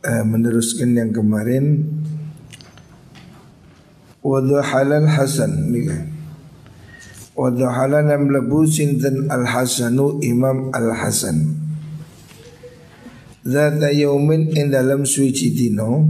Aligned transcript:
Eh, 0.00 0.24
meneruskan 0.24 0.96
yang 0.96 1.12
kemarin. 1.12 1.84
Wadhu 4.24 4.56
halal 4.64 5.04
hasan 5.04 5.76
kan? 5.76 6.08
Wadhu 7.36 7.68
halal 7.68 8.08
yang 8.08 8.32
melebu 8.32 8.64
sinten 8.64 9.28
al 9.28 9.44
hasanu 9.44 10.16
imam 10.24 10.72
al 10.72 10.96
hasan 10.96 11.56
Zata 13.44 13.92
yaumin 13.92 14.52
in 14.56 14.68
dalam 14.68 15.08
suci 15.08 15.56
dino 15.56 16.04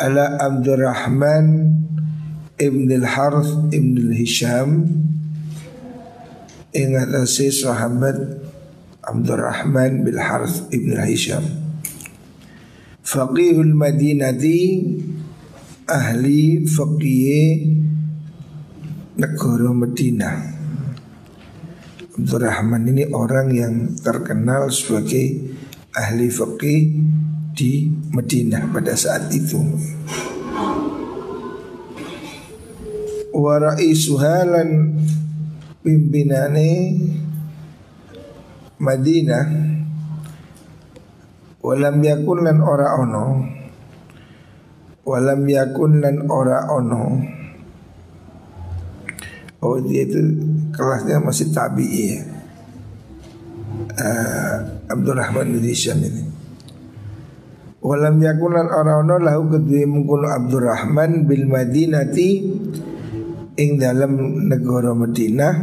Ala 0.00 0.40
Abdurrahman 0.40 1.76
Ibn 2.56 2.88
al-Harth 3.04 3.72
Ibn 3.72 3.94
al-Hisham 4.12 4.88
Ingat 6.72 7.12
si 7.28 7.52
sahabat 7.52 8.16
Abdurrahman 9.04 10.04
bin 10.08 10.16
Harth 10.16 10.72
Ibn 10.72 10.88
al-Hisham 10.96 11.65
Faqihul 13.06 13.70
Madinati 13.70 14.82
ahli 15.86 16.66
faqih 16.66 17.54
negara 19.14 19.70
Medina. 19.70 20.34
Abdurrahman 22.18 22.82
ini 22.90 23.06
orang 23.14 23.54
yang 23.54 23.94
terkenal 24.02 24.74
sebagai 24.74 25.54
ahli 25.94 26.26
faqih 26.26 26.80
di 27.54 27.86
Medina 28.10 28.66
pada 28.74 28.98
saat 28.98 29.30
itu. 29.30 29.62
Warai 33.30 33.94
suhalan 33.94 34.98
pimpinane 35.86 36.98
Madinah 38.82 39.75
walam 41.66 41.98
yakun 41.98 42.46
lan 42.46 42.62
ora 42.62 42.94
ono. 43.02 43.42
Walam 45.02 45.42
yakun 45.50 45.98
lan 45.98 46.16
ora 46.30 46.70
ono. 46.70 47.04
Oh 49.66 49.82
dia 49.82 50.06
itu 50.06 50.22
kelasnya 50.70 51.18
masih 51.18 51.50
tabi'i 51.50 52.04
ya. 52.14 52.20
Uh, 53.98 54.54
Abdurrahman 54.94 55.58
bin 55.58 55.66
Hisham 55.66 55.98
ini. 56.06 56.22
Walam 57.82 58.22
yakun 58.22 58.54
lan 58.54 58.70
ora 58.70 59.02
ono 59.02 59.18
lahu 59.18 59.50
kedua 59.50 59.82
mengkono 59.90 60.30
Abdurrahman 60.30 61.26
bil 61.26 61.50
Madinati 61.50 62.30
ing 63.58 63.70
dalam 63.74 64.46
negara 64.46 64.94
Madinah. 64.94 65.54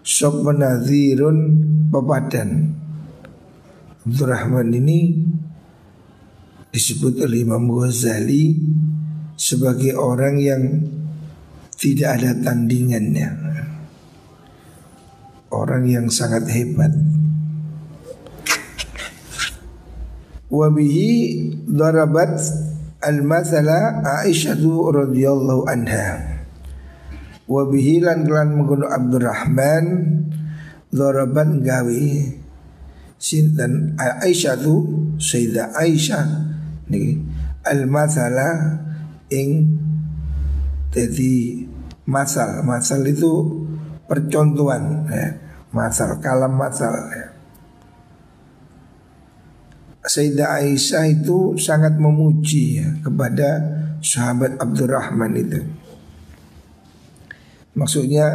Sok 0.00 0.48
menazirun 0.48 1.38
pepadan 1.92 2.79
Abdurrahman 4.10 4.74
ini 4.74 5.22
disebut 6.74 7.22
oleh 7.22 7.46
Imam 7.46 7.62
Ghazali 7.70 8.58
sebagai 9.38 9.94
orang 9.94 10.34
yang 10.34 10.62
tidak 11.78 12.18
ada 12.18 12.34
tandingannya. 12.42 13.30
Orang 15.54 15.86
yang 15.86 16.10
sangat 16.10 16.50
hebat. 16.50 16.90
Wabihi 20.50 21.10
darabat 21.70 22.34
al-mathala 23.06 24.02
Aisyah 24.26 24.58
radhiyallahu 24.90 25.70
anha. 25.70 26.42
Wabihi 27.46 28.02
lan 28.02 28.26
kelan 28.26 28.58
mengguno 28.58 28.90
Abdurrahman 28.90 29.86
darabat 30.90 31.62
gawi 31.62 32.39
sinten 33.20 33.94
Aisyah 34.00 34.56
tu 34.56 34.80
Sayyidah 35.20 35.76
Aisyah 35.76 36.24
niki 36.88 37.20
al 37.68 37.84
masala 37.84 38.80
ing 39.28 39.76
jadi 40.90 41.68
masal 42.08 42.64
masal 42.64 43.04
itu 43.04 43.62
percontohan 44.08 45.06
ya. 45.06 45.28
masal 45.70 46.18
kalam 46.18 46.56
masal 46.56 46.90
ya. 47.14 47.30
Sayyidah 50.00 50.64
Aisyah 50.64 51.04
itu 51.12 51.54
sangat 51.60 52.00
memuji 52.00 52.82
ya, 52.82 52.88
kepada 53.04 53.60
sahabat 54.00 54.56
Abdurrahman 54.56 55.36
itu. 55.36 55.60
Maksudnya 57.76 58.26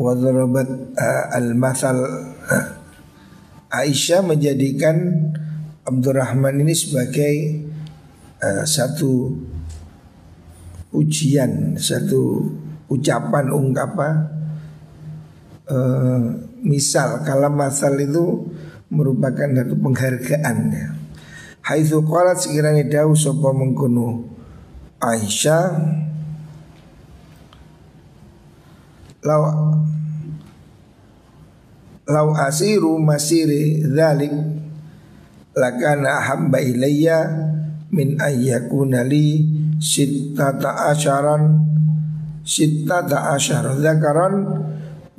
wadarabat 0.00 0.68
uh, 0.96 1.24
al-masal 1.36 2.00
uh, 2.48 2.79
Aisyah 3.70 4.26
menjadikan 4.26 5.30
Abdurrahman 5.86 6.58
ini 6.60 6.74
sebagai 6.74 7.34
uh, 8.42 8.66
satu 8.66 9.30
ujian, 10.90 11.78
satu 11.78 12.50
ucapan 12.90 13.54
ungkapan 13.54 14.14
uh, 15.70 16.22
misal 16.66 17.22
kalau 17.22 17.50
masal 17.54 17.94
itu 18.02 18.50
merupakan 18.90 19.46
satu 19.46 19.74
penghargaan 19.78 20.58
ya. 20.74 20.88
Haitsu 21.62 22.02
qalat 22.02 22.42
sekiranya 22.42 22.82
dawu 22.90 23.14
sapa 23.14 23.54
mengkono 23.54 24.26
Aisyah 24.98 25.66
Lau 29.20 29.76
Lau 32.10 32.34
asiru 32.34 32.98
masiri 32.98 33.86
dzalik 33.86 34.34
lakana 35.54 36.18
habba 36.26 36.58
ilayya 36.58 37.22
min 37.94 38.18
ayyakuna 38.18 39.06
li 39.06 39.46
sittata 39.78 40.90
asyaran 40.90 41.62
sittata 42.42 43.34
asyar 43.38 43.78
zakaran 43.78 44.34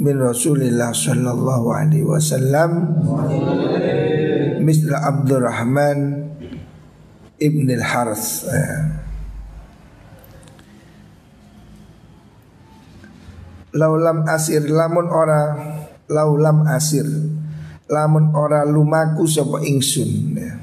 min 0.02 0.16
Rasulillah 0.19 0.91
sallallahu 0.91 1.68
alaihi 1.72 2.03
wasallam. 2.03 2.72
Misla 4.62 5.00
Abdurrahman 5.02 6.29
ibn 7.41 7.66
al-Harth 7.72 8.46
Laulam 13.72 14.28
asir 14.28 14.68
lamun 14.68 15.08
ora 15.08 15.56
laulam 16.09 16.66
asir 16.66 17.06
lamun 17.91 18.31
ora 18.34 18.63
lumaku 18.63 19.28
sapa 19.28 19.59
ingsun 19.62 20.12
ya. 20.34 20.53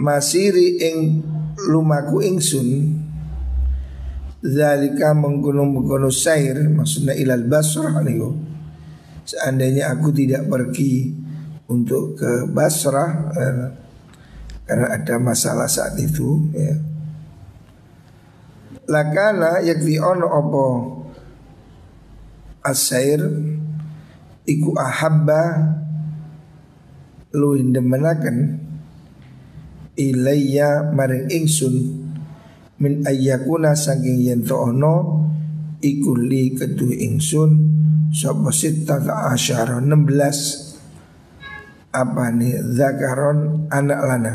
Masiri 0.00 0.80
ing 0.80 0.96
lumaku 1.68 2.24
ingsun 2.24 2.68
Zalika 4.40 5.12
menggunung-menggunung 5.12 6.08
sair 6.08 6.56
Maksudnya 6.56 7.12
ilal 7.12 7.44
basrah 7.44 8.00
niku 8.00 8.32
Seandainya 9.28 9.92
aku 9.92 10.08
tidak 10.16 10.48
pergi 10.48 11.12
Untuk 11.68 12.16
ke 12.16 12.48
Basrah 12.48 13.28
eh, 13.36 13.68
Karena 14.64 14.86
ada 14.96 15.14
masalah 15.20 15.68
saat 15.68 16.00
itu 16.00 16.48
ya. 16.56 16.72
Lakana 18.90 19.62
yakti 19.62 19.98
ono 20.02 20.26
opo 20.26 20.66
Asair 22.64 23.20
Iku 24.44 24.74
ahabba 24.74 25.76
Luhin 27.30 27.70
demenaken 27.70 28.58
ilayya 29.94 30.90
maring 30.90 31.30
ingsun 31.30 32.00
min 32.80 33.04
ayyakuna 33.06 33.76
saking 33.76 34.24
yen 34.24 34.40
ono 34.48 35.28
iku 35.84 36.16
li 36.16 36.56
kedu 36.56 36.88
ingsun 36.90 37.50
sapa 38.10 38.50
sittata 38.50 39.30
asyara 39.30 39.78
16 39.78 40.74
apa 41.92 42.24
nih 42.34 42.58
zakaron 42.74 43.68
anak 43.68 44.00
lana 44.02 44.34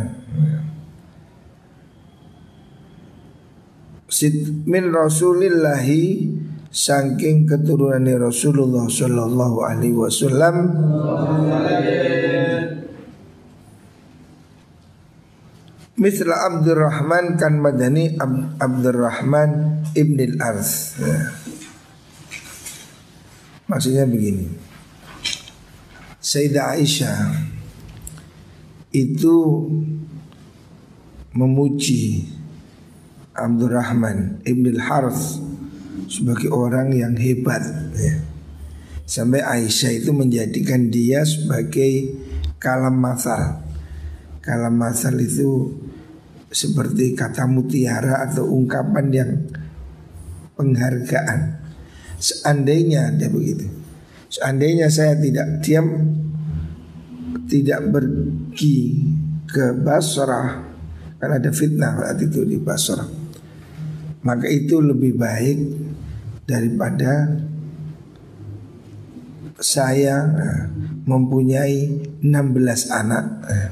Sit 4.05 4.37
min 4.69 4.93
rasulillahi 4.95 6.29
saking 6.75 7.47
keturunan 7.47 8.03
Rasulullah 8.19 8.83
sallallahu 8.91 9.63
alaihi 9.63 9.95
wasallam. 9.95 10.55
Misla 15.95 16.35
Abdurrahman 16.51 17.39
kan 17.39 17.55
madani 17.55 18.19
Ab 18.19 18.59
Abdurrahman 18.59 19.79
ibn 19.95 20.19
al-Arz 20.19 20.99
ya. 20.99 21.31
Maksudnya 23.71 24.03
begini. 24.03 24.51
Sayyidah 26.19 26.75
Aisyah 26.75 27.31
Itu 28.91 29.71
Memuji 31.31 32.27
Abdurrahman 33.31 34.43
ibn 34.43 34.67
al-Harz 34.75 35.39
Sebagai 36.05 36.53
orang 36.53 36.93
yang 36.93 37.17
hebat 37.17 37.61
ya. 37.97 38.15
Sampai 39.05 39.45
Aisyah 39.45 40.01
itu 40.01 40.11
menjadikan 40.13 40.89
dia 40.89 41.21
sebagai 41.21 42.17
kalam 42.57 42.97
masal 42.97 43.65
Kalam 44.45 44.77
masal 44.77 45.17
itu 45.17 45.73
seperti 46.53 47.17
kata 47.17 47.49
mutiara 47.49 48.29
atau 48.29 48.45
ungkapan 48.45 49.05
yang 49.09 49.31
penghargaan. 50.53 51.65
Seandainya 52.21 53.09
dia 53.17 53.33
begitu. 53.33 53.65
Seandainya 54.29 54.85
saya 54.93 55.17
tidak 55.17 55.65
diam 55.65 55.89
tidak 57.49 57.89
pergi 57.89 59.01
ke 59.49 59.81
Basrah 59.81 60.61
kan 61.17 61.41
ada 61.41 61.49
fitnah 61.49 61.97
saat 61.97 62.21
itu 62.21 62.45
di 62.45 62.61
Basrah. 62.61 63.09
Maka 64.21 64.45
itu 64.45 64.77
lebih 64.77 65.17
baik 65.17 65.57
daripada 66.45 67.41
saya 69.59 70.15
eh, 70.25 70.63
mempunyai 71.05 71.77
16 72.21 72.89
anak. 72.93 73.25
Eh, 73.49 73.69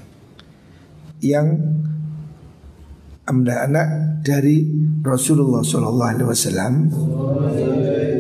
yang 1.24 1.56
amda 3.24 3.64
anak 3.64 3.88
dari 4.28 4.68
Rasulullah 5.00 5.64
Shallallahu 5.64 6.12
Alaihi 6.12 6.28
Wasallam. 6.28 6.74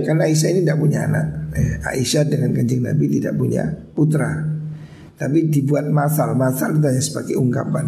Karena 0.04 0.24
Aisyah 0.28 0.50
ini 0.56 0.60
tidak 0.64 0.80
punya 0.80 1.00
anak. 1.08 1.26
Eh, 1.56 1.74
Aisyah 1.84 2.24
dengan 2.28 2.56
kanjeng 2.56 2.84
Nabi 2.84 3.06
tidak 3.20 3.36
punya 3.36 3.64
putra. 3.92 4.32
Tapi 5.14 5.48
dibuat 5.52 5.88
masal, 5.92 6.36
masal 6.36 6.80
itu 6.80 6.86
hanya 6.88 7.04
sebagai 7.04 7.36
ungkapan. 7.40 7.86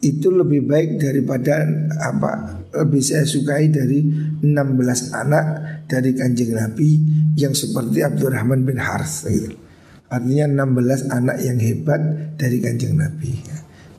Itu 0.00 0.28
lebih 0.28 0.68
baik 0.68 1.00
daripada 1.00 1.64
apa? 2.04 2.62
Lebih 2.76 3.00
saya 3.00 3.24
sukai 3.24 3.72
dari 3.72 4.04
16 4.44 5.16
anak 5.16 5.44
dari 5.88 6.12
kanjeng 6.12 6.52
Nabi 6.52 7.00
yang 7.34 7.56
seperti 7.56 8.04
Abdurrahman 8.04 8.68
bin 8.68 8.76
Harth 8.76 9.24
gitu. 9.24 9.56
Artinya 10.06 10.68
16 10.68 11.10
anak 11.10 11.36
yang 11.42 11.58
hebat 11.58 12.00
dari 12.38 12.62
kanjeng 12.62 12.94
Nabi 12.94 13.56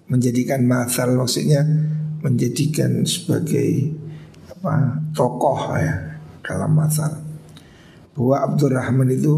menjadikan 0.07 0.63
masal 0.63 1.19
maksudnya 1.19 1.67
menjadikan 2.23 3.03
sebagai 3.03 3.91
apa 4.47 5.03
tokoh 5.11 5.75
ya 5.75 6.17
dalam 6.41 6.73
masal 6.73 7.11
bahwa 8.15 8.35
Abdurrahman 8.49 9.11
itu 9.13 9.35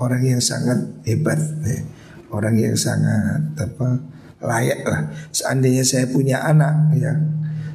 orang 0.00 0.24
yang 0.24 0.42
sangat 0.42 0.80
hebat 1.04 1.38
ya. 1.62 1.84
orang 2.32 2.56
yang 2.56 2.74
sangat 2.74 3.52
apa 3.60 4.00
layak 4.38 4.80
lah. 4.86 5.10
Seandainya 5.34 5.82
saya 5.82 6.06
punya 6.10 6.42
anak 6.46 6.94
ya 6.98 7.14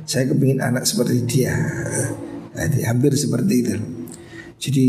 saya 0.03 0.27
kepingin 0.31 0.59
anak 0.59 0.83
seperti 0.83 1.23
dia. 1.23 1.55
Jadi 2.53 2.85
hampir 2.85 3.15
seperti 3.15 3.53
itu. 3.65 3.75
Jadi 4.59 4.87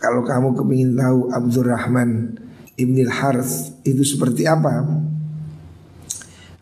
kalau 0.00 0.24
kamu 0.24 0.56
kepingin 0.56 0.92
tahu 0.96 1.32
Abdurrahman 1.32 2.36
Ibnil 2.76 3.08
Harth 3.08 3.72
itu 3.88 4.04
seperti 4.04 4.44
apa 4.44 4.84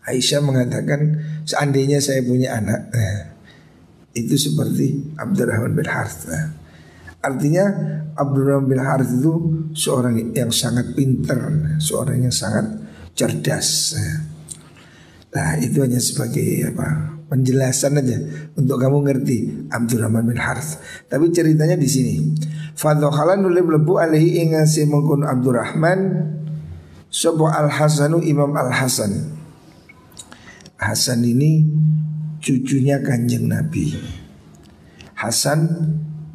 Aisyah 0.05 0.39
mengatakan 0.39 1.17
seandainya 1.43 1.97
saya 1.99 2.21
punya 2.21 2.55
anak 2.55 2.93
nah, 2.93 3.35
itu 4.13 4.37
seperti 4.37 5.17
Abdurrahman 5.17 5.73
bin 5.73 5.89
Harth. 5.89 6.29
Nah, 6.29 6.53
artinya 7.25 7.65
Abdurrahman 8.13 8.69
bin 8.69 8.81
Harth 8.85 9.09
itu 9.09 9.33
seorang 9.73 10.31
yang 10.37 10.53
sangat 10.53 10.93
pinter, 10.93 11.41
seorang 11.81 12.21
yang 12.21 12.31
sangat 12.31 12.84
cerdas. 13.15 13.95
Nah, 15.31 15.57
itu 15.59 15.81
hanya 15.81 15.99
sebagai 15.99 16.71
apa? 16.71 17.15
penjelasan 17.25 17.97
aja 17.97 18.17
untuk 18.53 18.77
kamu 18.77 19.01
ngerti 19.01 19.37
Abdurrahman 19.73 20.29
bin 20.29 20.37
Harth. 20.37 20.77
Tapi 21.09 21.33
ceritanya 21.33 21.73
di 21.73 21.89
sini. 21.89 22.15
Fadhokhalan 22.77 23.41
nulib 23.41 23.71
lebu 23.71 23.97
alaihi 23.97 24.45
ingasi 24.45 24.85
mengkun 24.85 25.23
Abdurrahman 25.23 26.31
Sobo 27.07 27.47
al 27.47 27.71
Hasanu 27.71 28.19
Imam 28.19 28.51
al 28.59 28.67
Hasan 28.67 29.31
Hasan 30.75 31.23
ini 31.23 31.63
cucunya 32.43 32.99
kanjeng 32.99 33.47
Nabi 33.47 33.95
Hasan 35.15 35.71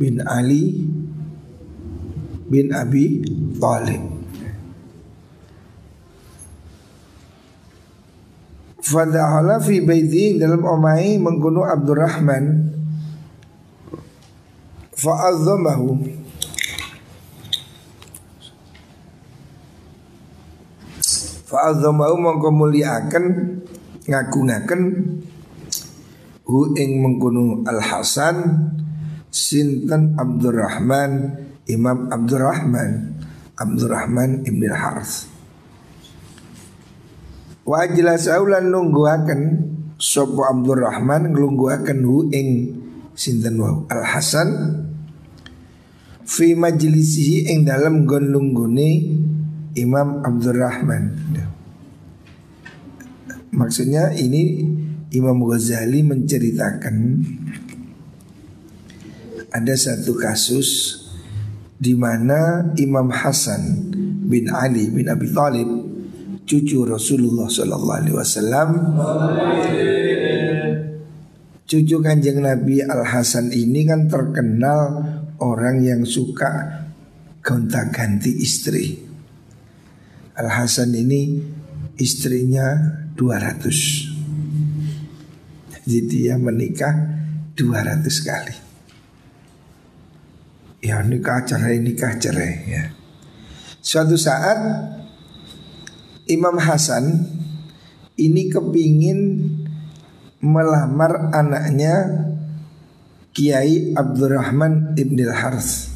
bin 0.00 0.24
Ali 0.24 0.88
bin 2.48 2.72
Abi 2.72 3.20
Talib 3.60 4.19
Fadahala 8.90 9.62
fi 9.62 9.78
baiti 9.78 10.34
dalam 10.34 10.66
omai 10.66 11.14
mengkuno 11.22 11.62
Abdurrahman. 11.62 12.74
Fa'azzamahu. 14.98 15.88
Fa'azzamahu 21.46 22.14
mengkemuliakan 22.18 23.24
ngaku-ngaken 24.10 24.82
hu 26.50 26.74
ing 26.74 26.98
mengkono 26.98 27.62
Al 27.70 27.78
Hasan 27.78 28.36
sinten 29.30 30.18
Abdurrahman 30.18 31.38
Imam 31.70 32.10
Abdurrahman 32.10 33.22
Abdurrahman 33.54 34.42
Ibn 34.42 34.62
Harth 34.74 35.29
Wa 37.64 37.86
saulan 38.16 38.72
nungguaken 38.72 39.40
Sopo 40.00 40.48
Abdurrahman 40.48 41.28
nglungguaken 41.28 41.98
hu 42.08 42.32
ing 42.32 42.48
sinten 43.12 43.60
wau 43.60 43.84
Al 43.92 44.00
Hasan 44.00 44.48
fi 46.24 46.56
majlisihi 46.56 47.52
ing 47.52 47.68
dalam 47.68 48.08
gon 48.08 48.32
Imam 49.76 50.08
Abdurrahman. 50.24 51.04
Maksudnya 53.50 54.14
ini 54.14 54.62
Imam 55.10 55.42
Ghazali 55.42 56.06
menceritakan 56.06 56.96
ada 59.50 59.74
satu 59.74 60.14
kasus 60.14 61.02
di 61.74 61.98
mana 61.98 62.70
Imam 62.78 63.10
Hasan 63.10 63.90
bin 64.30 64.46
Ali 64.54 64.86
bin 64.94 65.10
Abi 65.10 65.26
Thalib 65.34 65.89
cucu 66.50 66.82
Rasulullah 66.82 67.46
Sallallahu 67.46 67.98
Alaihi 68.02 68.16
Wasallam. 68.18 68.70
Cucu 71.62 72.02
kanjeng 72.02 72.42
Nabi 72.42 72.82
Al 72.82 73.06
Hasan 73.06 73.54
ini 73.54 73.86
kan 73.86 74.10
terkenal 74.10 74.98
orang 75.38 75.86
yang 75.86 76.02
suka 76.02 76.82
gonta-ganti 77.38 78.34
istri. 78.42 78.98
Al 80.34 80.50
Hasan 80.50 80.90
ini 80.98 81.38
istrinya 82.02 82.98
200 83.14 85.86
Jadi 85.86 85.98
dia 86.10 86.34
menikah 86.34 87.14
200 87.54 88.26
kali. 88.26 88.56
Ya 90.82 90.98
nikah 91.06 91.46
cerai 91.46 91.78
nikah 91.78 92.18
cerai 92.18 92.54
ya. 92.66 92.90
Suatu 93.78 94.18
saat 94.18 94.58
Imam 96.30 96.56
Hasan 96.56 97.26
ini 98.14 98.46
kepingin 98.46 99.50
melamar 100.40 101.34
anaknya 101.34 102.26
Kiai 103.34 103.94
Abdurrahman 103.94 104.94
Ibn 104.94 105.18
al-Harth 105.26 105.90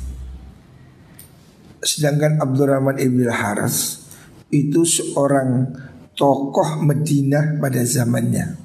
Sedangkan 1.85 2.41
Abdurrahman 2.41 2.97
Ibn 2.97 3.19
al-Harth 3.29 4.09
itu 4.49 4.89
seorang 4.89 5.69
tokoh 6.17 6.81
Medina 6.81 7.61
pada 7.61 7.85
zamannya. 7.85 8.57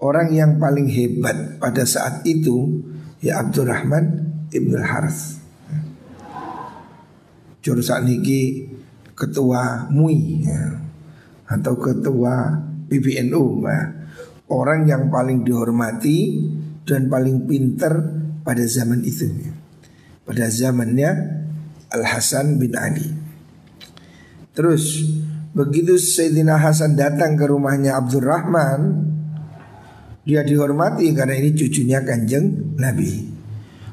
Orang 0.00 0.32
yang 0.32 0.56
paling 0.56 0.88
hebat 0.88 1.60
pada 1.60 1.84
saat 1.84 2.24
itu 2.24 2.80
ya 3.20 3.44
Abdurrahman 3.44 4.32
Ibn 4.48 4.72
Harth. 4.80 5.44
Jurusan 7.60 8.08
niki 8.08 8.71
ketua 9.12 9.88
MUI 9.92 10.46
ya, 10.46 10.62
atau 11.48 11.74
ketua 11.78 12.60
PBNU 12.88 13.44
ya. 13.66 13.80
Orang 14.52 14.84
yang 14.84 15.08
paling 15.08 15.48
dihormati 15.48 16.44
dan 16.84 17.08
paling 17.08 17.48
pinter 17.48 17.92
pada 18.44 18.64
zaman 18.68 19.00
itu. 19.00 19.32
Ya. 19.32 19.52
Pada 20.28 20.44
zamannya 20.52 21.10
Al 21.88 22.04
Hasan 22.04 22.60
bin 22.60 22.76
Ali. 22.76 23.08
Terus 24.52 25.08
Begitu 25.52 26.00
Sayyidina 26.00 26.56
Hasan 26.56 26.96
datang 26.96 27.36
ke 27.36 27.44
rumahnya 27.44 28.00
Abdurrahman 28.00 29.04
Dia 30.24 30.40
dihormati 30.40 31.12
karena 31.12 31.36
ini 31.36 31.52
cucunya 31.52 32.00
kanjeng 32.00 32.72
Nabi 32.80 33.28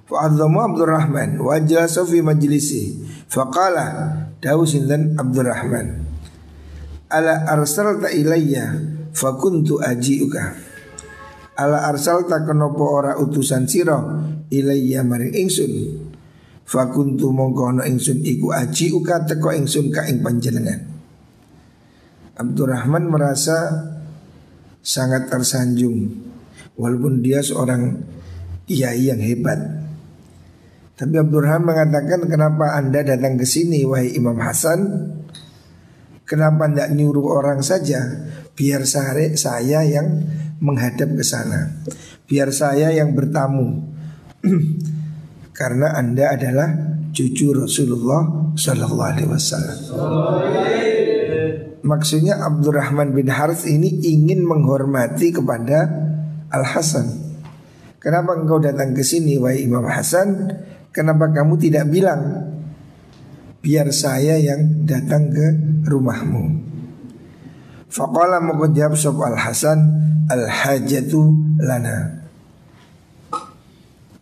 Fa'adzamu 0.08 0.60
Abdurrahman 0.72 1.36
Wajah 1.36 1.92
sofi 1.92 2.24
majlisi 2.24 3.04
Faqala 3.28 4.29
Dawu 4.40 4.64
sinten 4.64 5.20
Abdurrahman. 5.20 6.08
Ala 7.12 7.44
arsalta 7.52 8.08
ilayya 8.08 8.72
Fakuntu 9.12 9.84
aji'uka. 9.84 10.56
Ala 11.60 11.92
arsalta 11.92 12.48
kenopo 12.48 12.88
ora 12.88 13.20
utusan 13.20 13.68
siro 13.68 14.00
Ilayya 14.48 15.04
maring 15.04 15.36
ingsun. 15.36 15.74
Fakuntu 16.64 17.36
mongko 17.36 17.84
ingsun 17.84 18.24
iku 18.24 18.56
aji 18.56 18.96
uka 18.96 19.28
teko 19.28 19.52
ingsun 19.52 19.92
ka 19.92 20.08
ing 20.08 20.24
panjenengan. 20.24 20.88
Abdurrahman 22.40 23.12
merasa 23.12 23.68
sangat 24.80 25.28
tersanjung 25.28 26.30
Walaupun 26.80 27.20
dia 27.20 27.44
seorang 27.44 28.00
kiai 28.64 29.12
yang 29.12 29.20
hebat 29.20 29.60
Tapi 31.00 31.16
Abdurrahman 31.16 31.64
mengatakan 31.64 32.28
kenapa 32.28 32.76
anda 32.76 33.00
datang 33.08 33.40
ke 33.40 33.48
sini 33.48 33.88
wahai 33.88 34.20
Imam 34.20 34.36
Hasan 34.36 34.80
Kenapa 36.28 36.68
tidak 36.68 36.92
nyuruh 36.92 37.40
orang 37.40 37.64
saja 37.64 38.04
Biar 38.52 38.84
sehari 38.84 39.40
saya 39.40 39.88
yang 39.88 40.28
menghadap 40.60 41.16
ke 41.16 41.24
sana 41.24 41.80
Biar 42.28 42.52
saya 42.52 42.92
yang 42.92 43.16
bertamu 43.16 43.80
karena 45.60 45.96
anda 45.96 46.36
adalah 46.36 46.72
cucu 47.12 47.52
Rasulullah 47.52 48.54
Sallallahu 48.56 49.04
Alaihi 49.04 49.28
Wasallam. 49.28 49.78
Maksudnya 51.84 52.40
Abdurrahman 52.44 53.12
bin 53.12 53.28
Harith 53.28 53.68
ini 53.68 54.04
ingin 54.08 54.48
menghormati 54.48 55.36
kepada 55.36 55.90
Al 56.48 56.64
Hasan. 56.64 57.08
Kenapa 58.00 58.40
engkau 58.40 58.64
datang 58.64 58.96
ke 58.96 59.04
sini, 59.04 59.36
wahai 59.36 59.68
Imam 59.68 59.84
Hasan? 59.84 60.48
Kenapa 60.90 61.30
kamu 61.30 61.54
tidak 61.62 61.86
bilang 61.94 62.50
biar 63.62 63.94
saya 63.94 64.42
yang 64.42 64.86
datang 64.90 65.30
ke 65.30 65.46
rumahmu? 65.86 66.66
Faqala 67.90 68.42
mukajab 68.42 68.98
sob 68.98 69.22
Al 69.22 69.38
Hasan 69.38 69.80
al 70.30 70.50
hajatu 70.50 71.34
lana. 71.62 72.26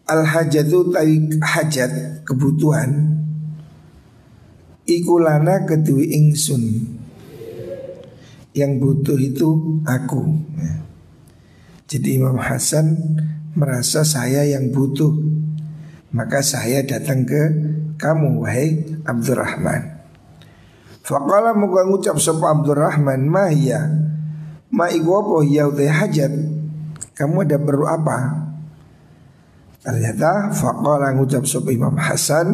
Al 0.08 0.24
hajatu 0.24 0.92
tawi 0.92 1.36
hajat 1.44 2.24
kebutuhan 2.24 3.20
Ikulana 4.88 5.68
kedui 5.68 6.16
ingsun 6.16 6.64
Yang 8.56 8.72
butuh 8.80 9.20
itu 9.20 9.50
aku. 9.84 10.48
Jadi 11.92 12.16
Imam 12.16 12.40
Hasan 12.40 12.96
merasa 13.52 14.08
saya 14.08 14.48
yang 14.48 14.72
butuh 14.72 15.12
Maka 16.16 16.40
saya 16.40 16.84
datang 16.84 17.28
ke 17.28 17.42
kamu 18.00 18.44
wahai 18.44 18.86
Abdurrahman. 19.04 20.00
Faqala 21.04 21.56
muka 21.56 21.88
ngucap 21.88 22.20
sapa 22.20 22.52
Abdurrahman? 22.52 23.28
Mahya 23.28 24.08
Ma 24.72 24.92
iku 24.92 25.24
apa? 25.24 25.36
Ya 25.48 25.68
hajat. 25.72 26.34
Kamu 27.16 27.48
ada 27.48 27.58
perlu 27.58 27.88
apa? 27.88 28.48
Ternyata 29.82 30.52
faqala 30.52 31.16
ngucap 31.16 31.48
sop 31.48 31.72
Imam 31.72 31.96
Hasan? 31.96 32.48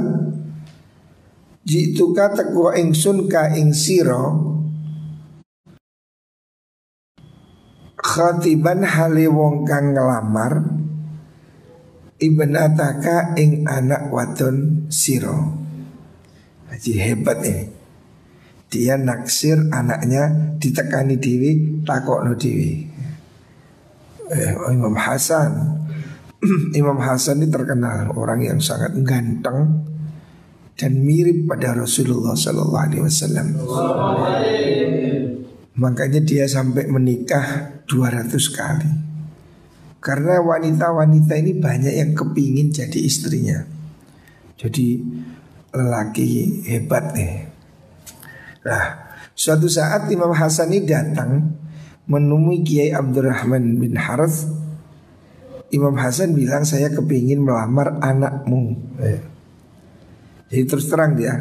Jitu 1.63 2.13
kata 2.13 2.51
ku 2.51 2.69
ingsun 2.69 3.31
ka 3.31 3.55
ing 3.55 3.71
siro 3.71 4.51
Khatiban 8.03 8.83
hale 8.83 9.31
wong 9.31 9.63
kang 9.63 9.95
ngelamar 9.95 10.59
Ibn 12.23 12.55
ataka 12.55 13.35
ing 13.35 13.67
anak 13.67 14.07
wadon 14.07 14.87
siro 14.87 15.59
Haji 16.71 16.93
hebat 16.95 17.43
ini 17.43 17.67
Dia 18.71 18.95
naksir 18.95 19.67
anaknya 19.69 20.55
ditekani 20.57 21.19
diwi 21.19 21.83
takokno 21.83 22.33
diwi 22.39 22.71
eh, 24.31 24.51
Imam 24.71 24.95
Hasan 24.95 25.83
Imam 26.79 26.99
Hasan 26.99 27.43
ini 27.43 27.47
terkenal 27.51 28.11
orang 28.15 28.43
yang 28.43 28.59
sangat 28.59 28.95
ganteng 29.03 29.87
dan 30.75 30.99
mirip 30.99 31.47
pada 31.47 31.77
Rasulullah 31.77 32.33
Sallallahu 32.33 32.83
Alaihi 32.83 33.03
Wasallam. 33.05 33.47
Makanya 35.73 36.21
dia 36.21 36.45
sampai 36.45 36.85
menikah 36.89 37.79
200 37.87 38.29
kali. 38.53 38.89
Karena 40.03 40.43
wanita-wanita 40.43 41.39
ini 41.39 41.55
banyak 41.55 41.93
yang 41.95 42.11
kepingin 42.11 42.75
jadi 42.75 42.99
istrinya. 42.99 43.63
Jadi 44.59 44.99
lelaki 45.71 46.59
hebat 46.67 47.15
nih. 47.15 47.47
Nah, 48.67 48.83
suatu 49.31 49.71
saat 49.71 50.11
Imam 50.11 50.35
Hasan 50.35 50.75
ini 50.75 50.83
datang 50.83 51.55
menemui 52.11 52.67
Kiai 52.67 52.91
Abdurrahman 52.91 53.79
bin 53.79 53.95
Harith 53.95 54.43
Imam 55.73 55.97
Hasan 55.97 56.37
bilang 56.37 56.61
saya 56.69 56.93
kepingin 56.93 57.41
melamar 57.41 57.97
anakmu. 57.97 58.77
Eh. 59.01 59.21
Jadi 60.53 60.63
terus 60.69 60.85
terang 60.85 61.17
dia 61.17 61.33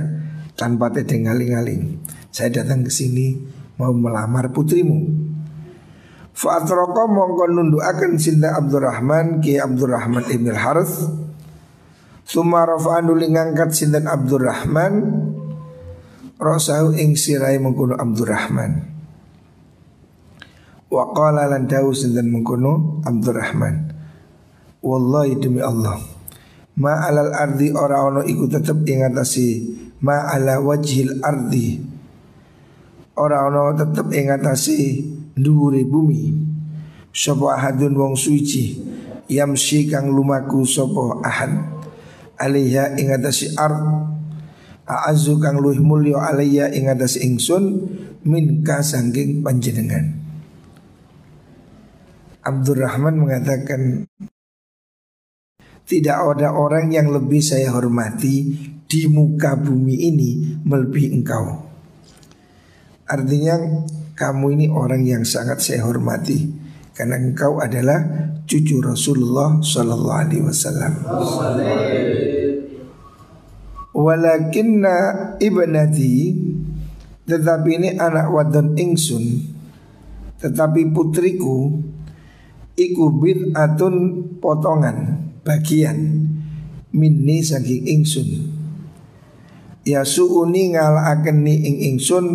tanpa 0.57 0.88
tedengaling-aling. 0.88 2.00
Saya 2.33 2.64
datang 2.64 2.81
ke 2.81 2.88
sini 2.88 3.37
mau 3.76 3.92
melamar 3.92 4.49
putrimu. 4.49 5.28
Fa'atroko 6.32 7.12
mongko 7.12 7.44
nunduakan 7.52 8.16
sinta 8.16 8.56
Abdurrahman 8.56 9.44
ki 9.44 9.60
Abdurrahman 9.60 10.24
ibn 10.32 10.48
Harith. 10.56 11.04
Suma 12.24 12.64
rafa'anu 12.64 13.20
ngangkat 13.20 13.76
sinten 13.76 14.08
Abdurrahman. 14.08 14.94
Rasahu 16.40 16.96
ing 16.98 17.14
sirai 17.14 17.60
mengkuno 17.60 17.94
Abdurrahman. 17.94 18.90
Wa 20.88 21.12
qala 21.14 21.46
lan 21.46 21.68
dawu 21.68 21.92
sinten 21.92 22.32
mengkuno 22.32 23.04
Abdurrahman. 23.04 23.92
Wallahi 24.82 25.38
demi 25.38 25.62
Allah 25.62 25.94
Ma 26.82 27.06
alal 27.06 27.30
ardi 27.30 27.70
ora 27.70 28.02
ono 28.02 28.26
iku 28.26 28.50
tetep 28.50 28.82
ingatasi 28.82 29.48
Ma 30.02 30.26
ala 30.26 30.58
wajhil 30.58 31.22
ardi. 31.22 31.78
Ora 33.14 33.46
ono 33.46 33.76
tetep 33.78 34.10
ingatasi 34.10 34.80
Dhuwure 35.36 35.84
bumi. 35.88 36.32
Sopo 37.12 37.52
ahadun 37.52 37.92
wong 37.92 38.14
suci 38.16 38.80
Yamsi 39.32 39.88
kang 39.88 40.12
lumaku 40.12 40.64
sopo 40.68 41.24
ahad. 41.24 41.56
Alaiha 42.36 43.00
ingatasi 43.00 43.56
ard. 43.56 43.80
A'azu 44.82 45.38
kang 45.38 45.62
luih 45.62 45.78
mulio 45.80 46.18
alaiya 46.20 46.68
ingatasi 46.68 47.22
ingsun 47.24 47.64
Min 48.22 48.62
kasangking 48.62 49.42
panjenengan. 49.42 50.14
Abdurrahman 52.42 53.18
mengatakan 53.18 54.06
tidak 55.86 56.18
ada 56.18 56.54
orang 56.54 56.94
yang 56.94 57.10
lebih 57.10 57.42
saya 57.42 57.74
hormati 57.74 58.54
di 58.86 59.00
muka 59.10 59.58
bumi 59.58 60.06
ini 60.06 60.30
melebihi 60.62 61.08
engkau. 61.18 61.66
Artinya 63.10 63.58
kamu 64.22 64.54
ini 64.54 64.66
orang 64.70 65.02
yang 65.02 65.26
sangat 65.26 65.58
saya 65.58 65.82
hormati 65.82 66.46
karena 66.94 67.18
engkau 67.18 67.58
adalah 67.58 68.30
cucu 68.46 68.78
Rasulullah 68.78 69.58
Sallallahu 69.58 70.18
Alaihi 70.22 70.46
Wasallam. 70.46 70.92
Walakinna 73.90 74.96
ibnati 75.42 76.38
tetapi 77.26 77.70
ini 77.82 77.90
anak 77.98 78.30
wadon 78.30 78.78
ingsun 78.78 79.42
tetapi 80.38 80.94
putriku 80.94 81.82
iku 82.78 83.04
atun 83.58 83.94
potongan 84.38 85.18
bagian 85.42 86.30
minni 86.94 87.42
saking 87.42 87.84
ingsun 87.84 88.28
ya 89.86 90.06
suuni 90.06 90.74
ngalaken 90.74 91.36
ni 91.46 91.54
ing 91.62 91.76
ingsun 91.94 92.26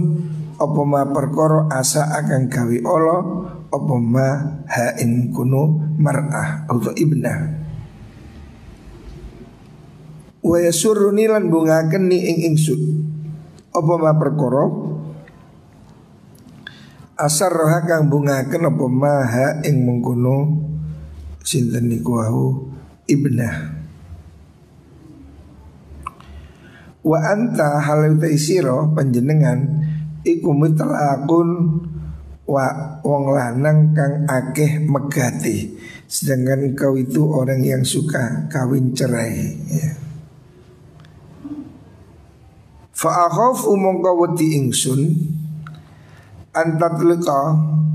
apa 0.57 0.81
ma 0.81 1.05
perkara 1.05 1.69
asa 1.69 2.09
akan 2.17 2.49
gawe 2.49 2.77
Allah 2.89 3.21
apa 3.69 3.93
ma 3.99 4.29
ha 4.65 4.87
ing 4.97 5.29
kuno 5.29 5.93
mar'ah? 6.01 6.65
Atau 6.65 6.97
ibnah. 6.97 7.37
Wa 10.41 10.57
yasurruni 10.63 11.27
lan 11.29 11.53
bungaken 11.53 12.09
ni 12.09 12.17
ing 12.25 12.37
ingsun. 12.53 12.81
Apa 13.75 13.93
ma 14.01 14.15
perkara? 14.15 14.65
Asar 17.17 17.49
roha 17.49 17.81
kang 17.85 18.13
bungaken 18.13 18.69
apa 18.69 18.85
ma 18.85 19.25
ha 19.25 19.47
ing 19.65 19.85
mengkono 19.85 20.37
sinten 21.41 21.89
niku 21.89 22.17
ibnah. 23.09 23.77
Wa 27.01 27.19
anta 27.23 27.81
halau 27.81 28.19
siro 28.35 28.91
panjenengan 28.93 29.59
iku 30.27 30.51
mitlakun 30.51 31.79
wa 32.47 32.99
wong 33.03 33.35
lanang 33.35 33.91
kang 33.91 34.23
akeh 34.27 34.83
megati 34.83 35.75
sedangkan 36.07 36.71
kau 36.75 36.95
itu 36.95 37.19
orang 37.27 37.59
yang 37.59 37.83
suka 37.83 38.47
kawin 38.47 38.95
cerai 38.95 39.59
ya. 39.67 39.91
Fa 42.97 43.29
akhafu 43.29 43.77
mongko 43.77 44.25
wedi 44.25 44.57
ingsun 44.57 45.11
antatlqa 46.55 47.41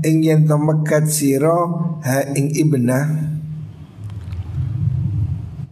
ing 0.05 0.23
yen 0.23 0.47
to 0.47 0.55
megat 0.55 1.09
sira 1.11 1.67
ha 2.05 2.23
ing 2.37 2.55
ibnah 2.55 3.03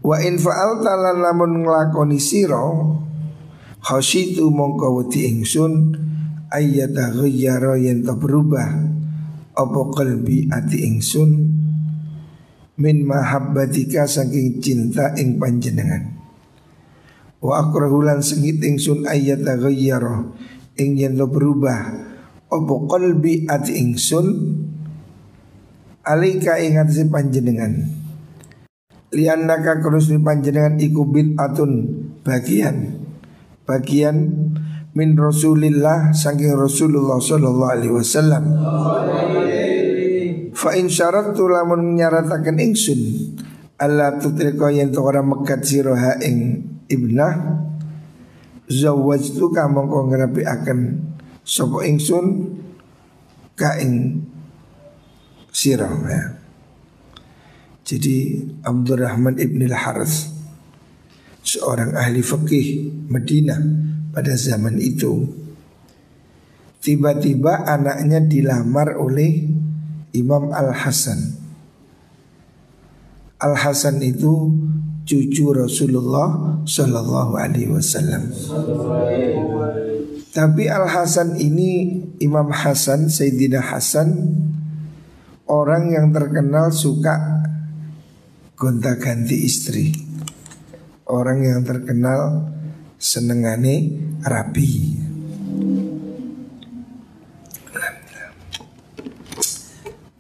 wa 0.04 0.18
in 0.20 0.36
fa'alta 0.36 1.00
lan 1.00 1.24
lamun 1.24 1.64
nglakoni 1.64 2.20
sira 2.20 2.60
khasyitu 3.80 4.52
mongko 4.52 5.00
wedi 5.00 5.32
ingsun 5.32 5.96
ayyata 6.52 7.16
ghayyara 7.16 7.80
yen 7.80 8.04
to 8.04 8.14
berubah. 8.20 8.70
Apa 9.56 9.82
qalbi 9.96 10.52
ati 10.52 10.84
ingsun? 10.84 11.32
Min 12.82 13.08
mahabbatika 13.08 14.06
saking 14.08 14.60
cinta 14.60 15.16
ing 15.16 15.40
panjenengan. 15.40 16.20
Wa 17.42 17.66
akrahulan 17.68 18.22
sengit 18.22 18.62
ingsun 18.62 19.08
ayyata 19.08 19.58
ghayyara 19.58 20.28
ing 20.78 21.00
yen 21.00 21.16
to 21.16 21.26
berubah. 21.32 22.12
Apa 22.52 22.74
qalbi 22.92 23.48
ati 23.48 23.80
ingsun? 23.80 24.28
Alika 26.04 26.60
ing 26.60 26.82
atase 26.82 27.08
panjenengan. 27.08 28.02
Liannaka 29.12 29.84
kurus 29.84 30.08
panjenengan 30.24 30.80
iku 30.80 31.04
bid'atun 31.04 31.72
bagian. 32.24 33.04
Bagian 33.68 34.18
min 34.92 35.16
Rasulillah 35.16 36.12
saking 36.12 36.52
Rasulullah 36.56 37.20
sallallahu 37.20 37.72
alaihi 37.72 37.94
wasallam. 37.96 38.44
Fa 40.52 40.76
in 40.76 40.92
syaratu 40.92 41.48
lamun 41.48 41.96
nyarataken 41.96 42.60
ingsun 42.60 43.02
Allah 43.82 44.20
tutrika 44.22 44.70
yen 44.70 44.94
to 44.94 45.02
ora 45.02 45.26
mekat 45.26 45.66
sira 45.66 45.98
ing 46.22 46.62
ibnah 46.86 47.66
zawajtu 48.70 49.50
ka 49.50 49.66
mongko 49.66 50.12
ngrapi 50.12 50.46
akan 50.46 50.80
sapa 51.42 51.82
ingsun 51.88 52.26
ka 53.58 53.80
ing 53.82 54.22
sira 55.50 55.88
ya. 55.88 56.24
Jadi 57.82 58.40
Abdurrahman 58.64 59.36
ibn 59.42 59.66
al-Harith 59.68 60.30
Seorang 61.42 61.98
ahli 61.98 62.22
fikih 62.22 62.94
Medina 63.10 63.58
pada 64.12 64.36
zaman 64.36 64.78
itu. 64.78 65.28
Tiba-tiba 66.82 67.68
anaknya 67.68 68.24
dilamar 68.24 68.98
oleh 68.98 69.46
Imam 70.12 70.50
Al-Hasan. 70.50 71.40
Al-Hasan 73.42 74.02
itu 74.06 74.54
cucu 75.06 75.46
Rasulullah 75.54 76.62
Shallallahu 76.66 77.34
Alaihi 77.38 77.74
Wasallam. 77.74 78.30
Tapi 80.32 80.64
Al 80.72 80.88
Hasan 80.88 81.36
ini 81.36 82.00
Imam 82.24 82.48
Hasan 82.56 83.12
Sayyidina 83.12 83.60
Hasan 83.60 84.32
orang 85.52 85.92
yang 85.92 86.16
terkenal 86.16 86.72
suka 86.72 87.44
gonta 88.56 88.96
ganti 88.96 89.44
istri, 89.44 89.92
orang 91.12 91.44
yang 91.44 91.60
terkenal 91.68 92.48
senengane 93.02 93.90
rapi. 94.22 95.02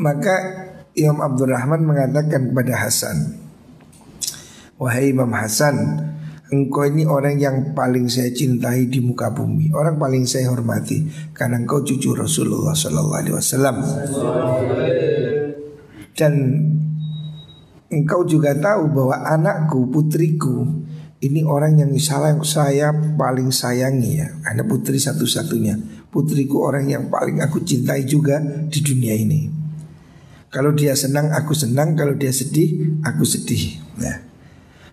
Maka 0.01 0.35
Imam 0.97 1.21
Abdurrahman 1.21 1.85
mengatakan 1.85 2.49
kepada 2.49 2.73
Hasan 2.73 3.37
Wahai 4.81 5.13
Imam 5.13 5.29
Hasan 5.29 5.77
Engkau 6.49 6.89
ini 6.89 7.05
orang 7.05 7.37
yang 7.37 7.77
paling 7.77 8.09
saya 8.09 8.33
cintai 8.33 8.89
di 8.89 8.97
muka 8.97 9.29
bumi 9.29 9.69
Orang 9.77 10.01
paling 10.01 10.25
saya 10.25 10.49
hormati 10.49 11.05
Karena 11.37 11.61
engkau 11.61 11.85
cucu 11.85 12.17
Rasulullah 12.17 12.73
Sallallahu 12.73 13.13
Alaihi 13.13 13.35
Wasallam 13.37 13.77
Dan 16.17 16.33
engkau 17.93 18.25
juga 18.25 18.57
tahu 18.57 18.89
bahwa 18.89 19.15
anakku, 19.21 19.85
putriku 19.93 20.80
Ini 21.21 21.45
orang 21.45 21.77
yang 21.77 21.93
salah 22.01 22.33
saya 22.41 22.89
paling 22.89 23.53
sayangi 23.53 24.11
ya 24.17 24.27
Karena 24.41 24.65
putri 24.65 24.97
satu-satunya 24.97 25.77
Putriku 26.09 26.65
orang 26.65 26.89
yang 26.89 27.13
paling 27.13 27.39
aku 27.45 27.61
cintai 27.61 28.09
juga 28.09 28.41
di 28.41 28.81
dunia 28.81 29.13
ini 29.13 29.61
kalau 30.51 30.75
dia 30.75 30.91
senang 30.99 31.31
aku 31.31 31.55
senang, 31.55 31.95
kalau 31.95 32.11
dia 32.11 32.27
sedih 32.27 32.99
aku 33.07 33.23
sedih. 33.23 33.79
Nah. 34.03 34.19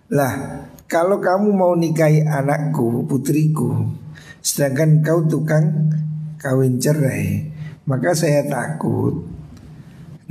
Lah, 0.09 0.33
kalau 0.87 1.19
kamu 1.19 1.51
mau 1.51 1.75
nikahi 1.75 2.23
anakku, 2.23 3.03
putriku, 3.05 3.91
sedangkan 4.39 5.03
kau 5.03 5.27
tukang 5.27 5.91
kawin 6.39 6.79
cerai, 6.79 7.51
maka 7.85 8.15
saya 8.15 8.47
takut 8.47 9.27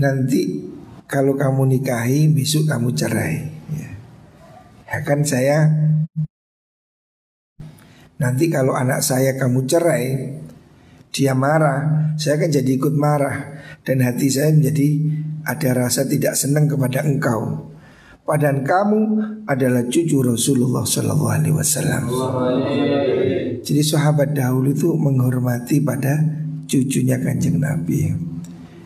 nanti 0.00 0.64
kalau 1.04 1.36
kamu 1.36 1.76
nikahi 1.76 2.32
besok 2.32 2.64
kamu 2.64 2.96
cerai. 2.96 3.57
Ya. 4.88 5.04
kan 5.04 5.20
saya 5.20 5.68
nanti 8.18 8.48
kalau 8.48 8.72
anak 8.72 9.04
saya 9.04 9.36
kamu 9.36 9.68
cerai, 9.68 10.40
dia 11.12 11.36
marah, 11.36 12.12
saya 12.16 12.40
kan 12.40 12.50
jadi 12.50 12.70
ikut 12.80 12.96
marah 12.96 13.60
dan 13.84 14.00
hati 14.00 14.32
saya 14.32 14.52
menjadi 14.52 14.88
ada 15.44 15.70
rasa 15.86 16.04
tidak 16.08 16.34
senang 16.36 16.68
kepada 16.68 17.04
engkau. 17.04 17.68
Padahal 18.28 18.60
kamu 18.60 19.00
adalah 19.48 19.88
cucu 19.88 20.20
Rasulullah 20.20 20.84
Sallallahu 20.84 21.32
Alaihi 21.32 21.56
Wasallam. 21.56 22.12
Jadi 23.64 23.80
sahabat 23.80 24.36
dahulu 24.36 24.76
itu 24.76 24.92
menghormati 24.92 25.80
pada 25.80 26.28
cucunya 26.68 27.16
kanjeng 27.16 27.56
Nabi. 27.56 28.12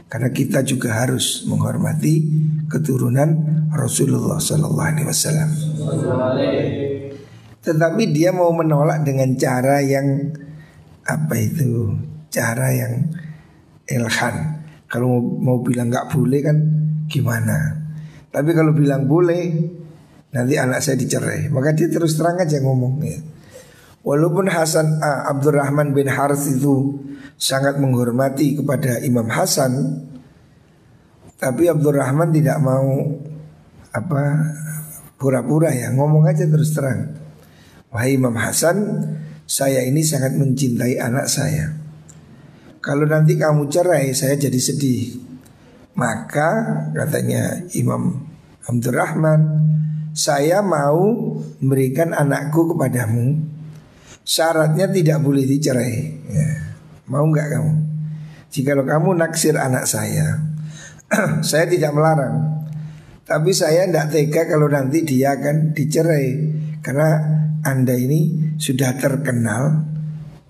Karena 0.07 0.31
kita 0.31 0.63
juga 0.63 0.95
harus 0.95 1.43
menghormati 1.51 2.23
keturunan 2.71 3.62
Rasulullah 3.73 4.37
Sallallahu 4.37 4.89
Alaihi 4.93 5.09
Wasallam. 5.09 5.51
Tetapi 7.63 8.03
dia 8.13 8.31
mau 8.35 8.53
menolak 8.53 9.07
dengan 9.07 9.33
cara 9.39 9.81
yang 9.81 10.33
apa 11.09 11.35
itu? 11.41 11.97
Cara 12.33 12.73
yang 12.73 13.13
ilhan 13.89 14.63
kalau 14.93 15.25
mau, 15.25 15.57
bilang 15.65 15.89
nggak 15.89 16.13
boleh 16.13 16.41
kan 16.45 16.57
gimana? 17.09 17.81
Tapi 18.29 18.53
kalau 18.53 18.77
bilang 18.77 19.09
boleh, 19.09 19.49
nanti 20.37 20.61
anak 20.61 20.85
saya 20.85 21.01
dicerai. 21.01 21.49
Maka 21.49 21.73
dia 21.73 21.89
terus 21.89 22.13
terang 22.13 22.37
aja 22.37 22.61
ngomong 22.61 23.01
ya. 23.01 23.17
Walaupun 24.05 24.53
Hasan 24.53 25.01
ah, 25.01 25.33
Abdurrahman 25.33 25.97
bin 25.97 26.13
Harith 26.13 26.45
itu 26.45 27.01
sangat 27.41 27.81
menghormati 27.81 28.61
kepada 28.61 29.01
Imam 29.01 29.33
Hasan, 29.33 30.05
tapi 31.41 31.73
Abdurrahman 31.73 32.29
tidak 32.29 32.61
mau 32.61 33.17
apa 33.93 34.23
pura-pura 35.21 35.71
ya 35.71 35.93
ngomong 35.93 36.25
aja 36.27 36.49
terus 36.49 36.73
terang. 36.73 37.13
Wahai 37.93 38.17
Imam 38.17 38.33
Hasan, 38.33 39.05
saya 39.45 39.85
ini 39.85 40.01
sangat 40.01 40.33
mencintai 40.35 40.97
anak 40.97 41.29
saya. 41.29 41.83
Kalau 42.83 43.07
nanti 43.07 43.39
kamu 43.39 43.71
cerai 43.71 44.11
saya 44.11 44.35
jadi 44.35 44.59
sedih 44.59 45.15
Maka 45.95 46.51
katanya 46.91 47.63
Imam 47.79 48.27
Abdurrahman 48.67 49.41
Saya 50.19 50.67
mau 50.67 51.39
memberikan 51.63 52.11
anakku 52.11 52.75
kepadamu 52.75 53.39
Syaratnya 54.27 54.91
tidak 54.91 55.23
boleh 55.23 55.47
dicerai 55.47 55.95
ya. 56.27 56.51
Mau 57.07 57.23
nggak 57.31 57.49
kamu? 57.55 57.73
Jika 58.51 58.75
kamu 58.83 59.11
naksir 59.15 59.55
anak 59.55 59.87
saya 59.87 60.43
Saya 61.49 61.71
tidak 61.71 61.95
melarang 61.95 62.62
Tapi 63.33 63.49
saya 63.57 63.89
tidak 63.89 64.13
tega 64.13 64.45
kalau 64.45 64.69
nanti 64.69 65.09
dia 65.09 65.33
akan 65.33 65.73
dicerai 65.73 66.29
Karena 66.85 67.09
anda 67.65 67.97
ini 67.97 68.53
sudah 68.61 68.99
terkenal 69.01 69.89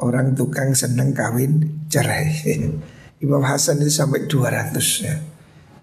orang 0.02 0.34
tukang 0.34 0.74
seneng 0.74 1.14
kawin 1.14 1.84
cerai. 1.86 2.26
Imam 3.24 3.44
Hasan 3.46 3.78
itu 3.78 3.92
sampai 3.92 4.26
200 4.26 5.06
ya. 5.06 5.14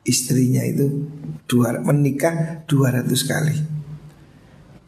Istrinya 0.03 0.65
itu 0.65 1.07
dua, 1.47 1.79
menikah 1.79 2.65
200 2.67 3.07
kali. 3.29 3.55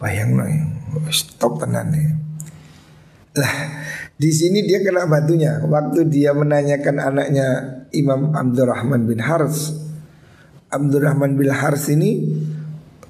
Bayang 0.01 0.35
no, 0.35 0.43
ya. 0.49 0.65
stop 1.13 1.61
tenan 1.61 1.93
ya. 1.93 2.11
Lah, 3.39 3.55
di 4.19 4.31
sini 4.33 4.67
dia 4.67 4.83
kena 4.83 5.07
batunya. 5.07 5.63
Waktu 5.63 6.11
dia 6.11 6.35
menanyakan 6.35 6.97
anaknya 6.99 7.47
Imam 7.95 8.35
Abdurrahman 8.35 9.07
bin 9.07 9.23
Harz. 9.23 9.71
Abdurrahman 10.71 11.35
bin 11.35 11.51
Harz 11.51 11.91
ini 11.91 12.23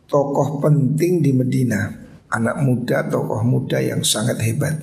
tokoh 0.10 0.58
penting 0.58 1.22
di 1.22 1.32
Medina. 1.32 1.88
Anak 2.32 2.64
muda, 2.64 3.06
tokoh 3.06 3.46
muda 3.46 3.78
yang 3.78 4.02
sangat 4.02 4.42
hebat. 4.42 4.82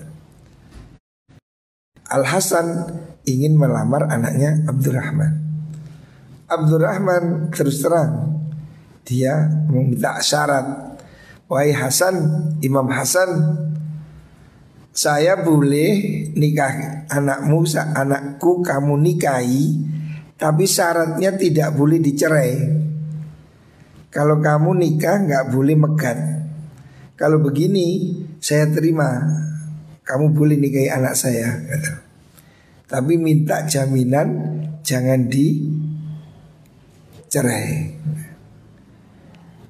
Al 2.08 2.24
Hasan 2.24 2.86
ingin 3.26 3.58
melamar 3.58 4.06
anaknya 4.06 4.62
Abdurrahman. 4.70 5.32
Abdurrahman 6.48 7.52
terus 7.52 7.82
terang 7.82 8.40
dia 9.02 9.48
meminta 9.66 10.20
syarat. 10.22 10.96
Wahai 11.48 11.72
Hasan, 11.72 12.16
Imam 12.60 12.92
Hasan, 12.92 13.56
saya 14.92 15.40
boleh 15.40 16.28
nikah 16.36 17.08
anakmu, 17.08 17.64
anakku 17.96 18.60
kamu 18.60 19.00
nikahi, 19.00 19.80
tapi 20.38 20.70
syaratnya 20.70 21.34
tidak 21.34 21.74
boleh 21.74 21.98
dicerai. 21.98 22.54
Kalau 24.08 24.38
kamu 24.38 24.70
nikah 24.78 25.18
nggak 25.26 25.50
boleh 25.50 25.74
megat. 25.74 26.16
Kalau 27.18 27.42
begini 27.42 28.14
saya 28.38 28.70
terima, 28.70 29.18
kamu 30.06 30.30
boleh 30.30 30.54
nikahi 30.54 30.88
anak 30.88 31.18
saya. 31.18 31.58
Tapi 32.86 33.18
minta 33.18 33.66
jaminan 33.66 34.56
jangan 34.86 35.26
dicerai. 35.28 35.66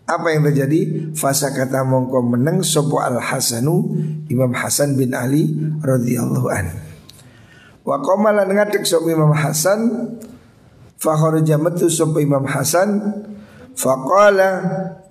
Apa 0.08 0.32
yang 0.32 0.46
terjadi? 0.52 1.12
Fasa 1.16 1.52
kata 1.52 1.84
mongko 1.84 2.24
meneng 2.24 2.64
sopo 2.64 3.00
al 3.00 3.20
Hasanu 3.20 3.92
Imam 4.28 4.56
Hasan 4.56 4.96
bin 4.96 5.12
Ali 5.12 5.52
radhiyallahu 5.84 6.48
an. 6.48 6.66
Wa 7.84 8.00
qamala 8.00 8.48
ngadek 8.48 8.88
sopo 8.88 9.10
Imam 9.12 9.36
Hasan 9.36 9.80
fakharaja 10.98 11.56
metu 11.56 11.86
sopo 11.88 12.18
Imam 12.18 12.44
Hasan. 12.44 13.24
Faqala 13.78 14.50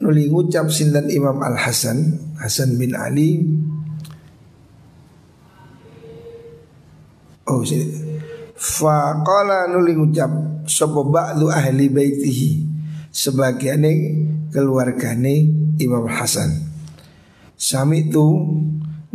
nuli 0.03 0.27
ngucap 0.27 0.67
sindan 0.67 1.07
Imam 1.07 1.39
Al 1.39 1.55
Hasan 1.55 2.19
Hasan 2.35 2.75
bin 2.75 2.91
Ali. 2.93 3.47
Oh 7.47 7.63
sini. 7.63 7.87
Faqala 8.59 9.71
nuli 9.71 9.95
ngucap 9.95 10.67
sopo 10.67 11.07
ba'du 11.07 11.47
ahli 11.47 11.87
baitihi 11.87 12.51
sebagiannya 13.07 13.91
keluargane 14.51 15.35
Imam 15.79 16.03
Hasan. 16.11 16.67
Sami 17.57 18.11
itu 18.11 18.27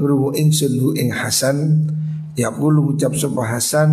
nurungu 0.01 0.35
ingsun 0.35 0.97
ing 0.97 1.13
Hasan 1.13 1.87
yaqulu 2.39 2.97
ucap 2.97 3.13
sapa 3.17 3.45
Hasan 3.45 3.91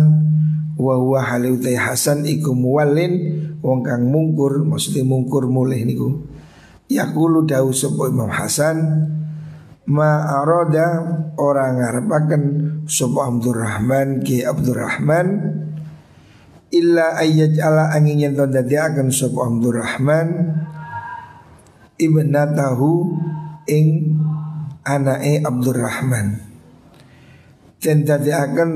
wa 0.80 0.94
huwa 0.96 1.20
haliutai 1.20 1.76
Hasan 1.76 2.24
iku 2.24 2.56
muwallin 2.56 3.42
wong 3.60 3.84
kang 3.84 4.08
mungkur 4.08 4.64
maksudnya 4.64 5.04
mungkur 5.04 5.48
mulih 5.48 5.84
niku. 5.84 6.24
Yaqulu 6.90 7.46
dawu 7.46 7.70
sapa 7.70 8.10
Imam 8.10 8.32
Hasan 8.32 8.76
ma 9.90 10.42
orang 11.38 11.82
ngarepaken 11.82 12.42
sapa 12.86 13.30
Abdurrahman 13.30 14.22
ki 14.22 14.42
Abdurrahman 14.46 15.26
illa 16.70 17.18
ayyaj 17.18 17.58
ala 17.58 17.90
angin 17.94 18.22
yen 18.22 18.34
to 18.38 18.46
dadiaken 18.46 19.10
sapa 19.10 19.50
Abdurrahman 19.50 20.54
ibnatahu 21.98 23.18
ing 23.66 24.18
anake 24.86 25.42
Abdurrahman 25.42 26.49
dan 27.80 28.04
dadiaken 28.04 28.70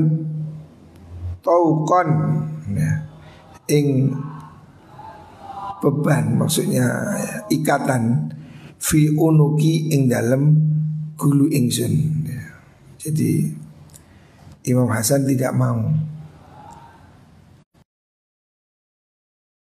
tauqan 1.45 2.09
ya, 2.73 2.91
ing 3.69 4.17
beban 5.85 6.41
maksudnya 6.41 7.13
ikatan 7.53 8.33
fi 8.81 9.13
unuki 9.13 9.93
ing 9.93 10.09
dalam 10.09 10.57
gulu 11.21 11.53
ingsun 11.53 11.93
ya. 12.25 12.43
jadi 12.97 13.53
Imam 14.65 14.89
Hasan 14.89 15.29
tidak 15.29 15.53
mau. 15.53 15.93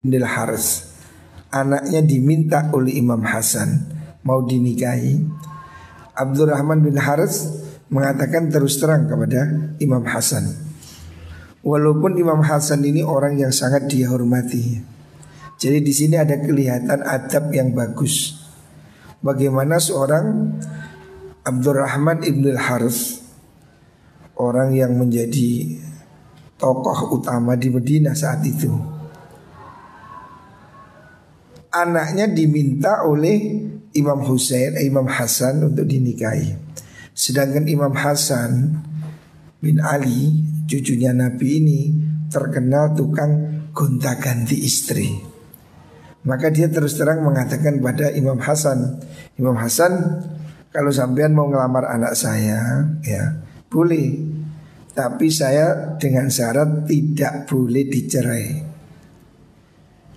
Nil 0.00 0.24
Haris 0.24 0.96
Anaknya 1.53 2.00
diminta 2.00 2.72
oleh 2.72 2.96
Imam 3.00 3.20
Hasan 3.20 3.85
Mau 4.24 4.44
dinikahi. 4.44 5.16
Abdurrahman 6.12 6.85
bin 6.85 7.00
Haris 7.00 7.60
Mengatakan 7.90 8.48
terus 8.48 8.79
terang 8.79 9.11
kepada 9.11 9.74
Imam 9.83 10.07
Hasan. 10.07 10.46
Walaupun 11.61 12.16
Imam 12.16 12.40
Hasan 12.40 12.81
ini 12.87 13.05
orang 13.05 13.37
yang 13.37 13.53
sangat 13.53 13.85
dia 13.85 14.09
hormati 14.09 14.81
Jadi 15.61 15.85
di 15.85 15.92
sini 15.92 16.16
ada 16.16 16.40
kelihatan 16.40 17.05
adab 17.05 17.53
yang 17.53 17.76
bagus. 17.76 18.40
Bagaimana 19.20 19.76
seorang 19.76 20.57
Abdurrahman 21.44 22.24
ibn 22.24 22.57
Haris 22.57 23.20
Orang 24.40 24.72
yang 24.72 24.96
menjadi 24.96 25.76
tokoh 26.57 27.20
utama 27.20 27.61
di 27.61 27.68
Medina 27.68 28.16
saat 28.16 28.40
itu 28.40 29.00
anaknya 31.70 32.26
diminta 32.26 33.07
oleh 33.07 33.70
Imam 33.94 34.22
Husain, 34.26 34.74
eh, 34.79 34.87
Imam 34.87 35.07
Hasan 35.07 35.70
untuk 35.70 35.87
dinikahi. 35.87 36.69
Sedangkan 37.20 37.68
Imam 37.68 37.92
Hasan 37.92 38.80
bin 39.61 39.76
Ali, 39.76 40.40
cucunya 40.64 41.12
Nabi 41.12 41.61
ini 41.61 41.80
terkenal 42.33 42.96
tukang 42.96 43.61
gonta-ganti 43.76 44.56
istri. 44.64 45.20
Maka 46.24 46.48
dia 46.48 46.72
terus 46.72 46.96
terang 46.96 47.20
mengatakan 47.20 47.76
pada 47.85 48.09
Imam 48.16 48.40
Hasan, 48.40 49.04
Imam 49.37 49.52
Hasan, 49.52 49.92
kalau 50.72 50.88
sampean 50.88 51.37
mau 51.37 51.44
ngelamar 51.52 51.92
anak 51.92 52.16
saya, 52.16 52.88
ya 53.04 53.44
boleh. 53.68 54.16
Tapi 54.96 55.28
saya 55.28 56.00
dengan 56.00 56.33
syarat 56.33 56.88
tidak 56.88 57.44
boleh 57.44 57.85
dicerai. 57.85 58.48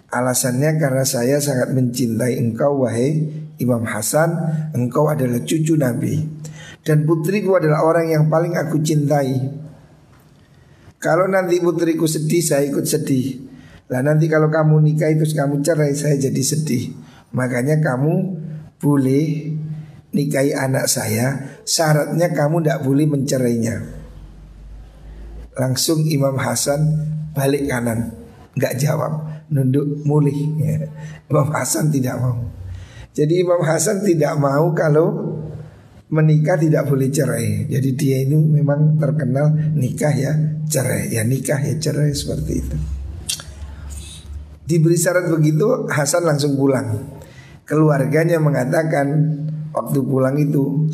Alasannya 0.07 0.79
karena 0.79 1.03
saya 1.03 1.43
sangat 1.43 1.75
mencintai 1.75 2.39
engkau 2.39 2.87
wahai 2.87 3.27
Imam 3.57 3.81
Hasan 3.81 4.29
Engkau 4.77 5.09
adalah 5.09 5.41
cucu 5.41 5.73
Nabi 5.73 6.43
Dan 6.83 7.07
putriku 7.07 7.55
adalah 7.55 7.87
orang 7.87 8.11
yang 8.11 8.27
paling 8.27 8.59
aku 8.59 8.83
cintai. 8.83 9.39
Kalau 10.99 11.27
nanti 11.31 11.59
putriku 11.63 12.07
sedih 12.07 12.43
saya 12.43 12.67
ikut 12.67 12.83
sedih. 12.83 13.39
Lah 13.87 14.03
nanti 14.03 14.27
kalau 14.27 14.51
kamu 14.51 14.83
nikah 14.83 15.11
itu 15.11 15.23
kamu 15.31 15.63
cerai 15.63 15.95
saya 15.95 16.19
jadi 16.19 16.43
sedih. 16.43 16.91
Makanya 17.31 17.79
kamu 17.79 18.13
boleh 18.83 19.55
nikahi 20.11 20.51
anak 20.51 20.91
saya. 20.91 21.59
Syaratnya 21.63 22.35
kamu 22.35 22.63
tidak 22.63 22.79
boleh 22.83 23.05
mencerainya. 23.07 23.75
Langsung 25.55 26.03
Imam 26.03 26.35
Hasan 26.35 26.83
balik 27.31 27.67
kanan. 27.67 28.11
Gak 28.59 28.75
jawab. 28.79 29.43
Nunduk 29.51 30.03
mulih. 30.03 30.35
Ya. 30.59 30.87
Imam 31.31 31.47
Hasan 31.51 31.91
tidak 31.91 32.19
mau. 32.19 32.43
Jadi 33.13 33.45
Imam 33.45 33.61
Hasan 33.61 34.01
tidak 34.01 34.33
mau 34.41 34.73
kalau 34.73 35.37
menikah 36.13 36.61
tidak 36.61 36.85
boleh 36.85 37.09
cerai. 37.09 37.65
Jadi 37.65 37.89
dia 37.97 38.21
ini 38.21 38.37
memang 38.37 39.01
terkenal 39.01 39.73
nikah 39.73 40.13
ya 40.13 40.37
cerai. 40.69 41.09
Ya 41.09 41.25
nikah 41.25 41.57
ya 41.57 41.73
cerai 41.81 42.13
seperti 42.13 42.53
itu. 42.61 42.77
Diberi 44.63 44.95
syarat 44.95 45.33
begitu 45.33 45.89
Hasan 45.89 46.29
langsung 46.29 46.53
pulang. 46.53 47.17
Keluarganya 47.65 48.37
mengatakan 48.37 49.07
Waktu 49.73 49.99
pulang 50.05 50.37
itu 50.37 50.85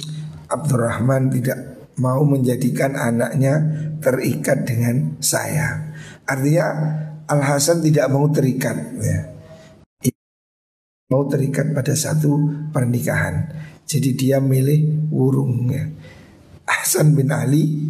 Abdurrahman 0.48 1.28
tidak 1.36 1.92
mau 2.00 2.24
menjadikan 2.24 2.96
anaknya 2.96 3.60
terikat 4.00 4.64
dengan 4.64 5.20
saya. 5.20 5.92
Artinya 6.24 6.68
Al 7.28 7.44
Hasan 7.44 7.84
tidak 7.84 8.08
mau 8.08 8.32
terikat 8.32 8.80
ya. 9.04 9.36
Mau 11.12 11.28
terikat 11.28 11.76
pada 11.76 11.92
satu 11.92 12.40
pernikahan 12.72 13.52
Jadi 13.90 14.14
dia 14.14 14.38
milih 14.38 15.10
wurung 15.10 15.66
ya. 15.74 15.90
Hasan 16.70 17.18
bin 17.18 17.34
Ali 17.34 17.90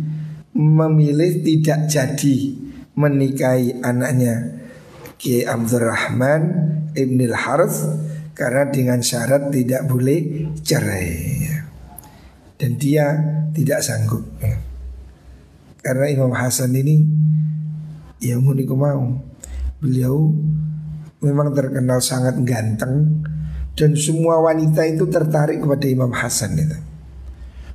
memilih 0.55 1.43
tidak 1.43 1.91
jadi 1.91 2.55
menikahi 2.95 3.83
anaknya 3.83 4.63
Kiai 5.19 5.43
Abdurrahman 5.43 6.41
Ibn 6.95 7.19
al-Harth 7.27 7.79
Karena 8.31 8.71
dengan 8.71 9.03
syarat 9.03 9.51
tidak 9.51 9.83
boleh 9.91 10.47
cerai 10.63 11.11
ya. 11.43 11.57
Dan 12.55 12.79
dia 12.79 13.19
tidak 13.51 13.83
sanggup 13.83 14.23
ya. 14.39 14.55
Karena 15.83 16.07
Imam 16.07 16.31
Hasan 16.31 16.71
ini 16.79 17.03
Ya 18.23 18.39
mau 18.39 18.55
mau 18.55 19.19
Beliau 19.83 20.31
memang 21.19 21.51
terkenal 21.51 21.99
sangat 21.99 22.39
ganteng 22.47 23.19
dan 23.79 23.95
semua 23.95 24.43
wanita 24.43 24.83
itu 24.83 25.07
tertarik 25.07 25.63
kepada 25.63 25.87
Imam 25.87 26.11
Hasan 26.11 26.59
itu. 26.59 26.75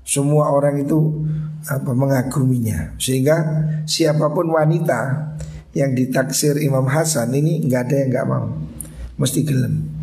Semua 0.04 0.52
orang 0.52 0.84
itu 0.84 1.24
apa 1.64 1.96
mengaguminya 1.96 2.92
sehingga 3.00 3.40
siapa 3.88 4.28
pun 4.36 4.52
wanita 4.52 5.32
yang 5.72 5.96
ditaksir 5.96 6.60
Imam 6.60 6.84
Hasan 6.84 7.32
ini 7.32 7.64
nggak 7.64 7.82
ada 7.88 7.96
yang 8.04 8.08
nggak 8.12 8.28
mau 8.28 8.52
mesti 9.16 9.40
gelem 9.48 9.94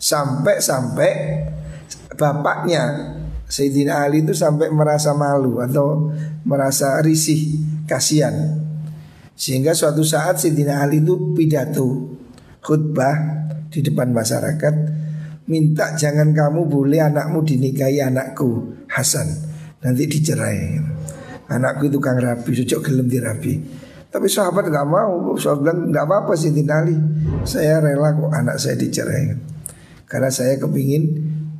sampai-sampai 0.00 1.12
bapaknya 2.16 3.14
Sayyidina 3.46 4.08
Ali 4.08 4.24
itu 4.24 4.32
sampai 4.32 4.72
merasa 4.72 5.12
malu 5.12 5.60
atau 5.60 6.10
merasa 6.42 7.02
risih 7.04 7.60
kasihan. 7.84 8.62
Sehingga 9.34 9.74
suatu 9.74 10.06
saat 10.06 10.38
Sayyidina 10.38 10.80
Ali 10.80 11.02
itu 11.02 11.34
pidato 11.36 12.14
khutbah 12.62 13.16
di 13.70 13.80
depan 13.86 14.10
masyarakat 14.10 14.74
minta 15.46 15.94
jangan 15.94 16.34
kamu 16.34 16.66
boleh 16.66 17.00
anakmu 17.00 17.46
dinikahi 17.46 18.02
anakku 18.02 18.74
Hasan. 18.90 19.30
Nanti 19.80 20.04
dicerai. 20.10 20.76
Anakku 21.50 21.88
itu 21.88 21.98
kang 22.02 22.18
rapi 22.18 22.50
sejak 22.52 22.84
gelem 22.84 23.06
dirapi. 23.06 23.58
Tapi 24.10 24.26
sahabat 24.26 24.66
nggak 24.66 24.86
mau 24.90 25.38
sahabat 25.38 25.62
bilang 25.62 25.78
nggak 25.94 26.04
apa-apa 26.04 26.32
sih 26.34 26.50
Ali 26.50 26.98
saya 27.46 27.78
rela 27.78 28.10
kok 28.10 28.30
anak 28.34 28.56
saya 28.58 28.74
dicerai. 28.74 29.30
Karena 30.10 30.30
saya 30.34 30.58
kepingin 30.58 31.02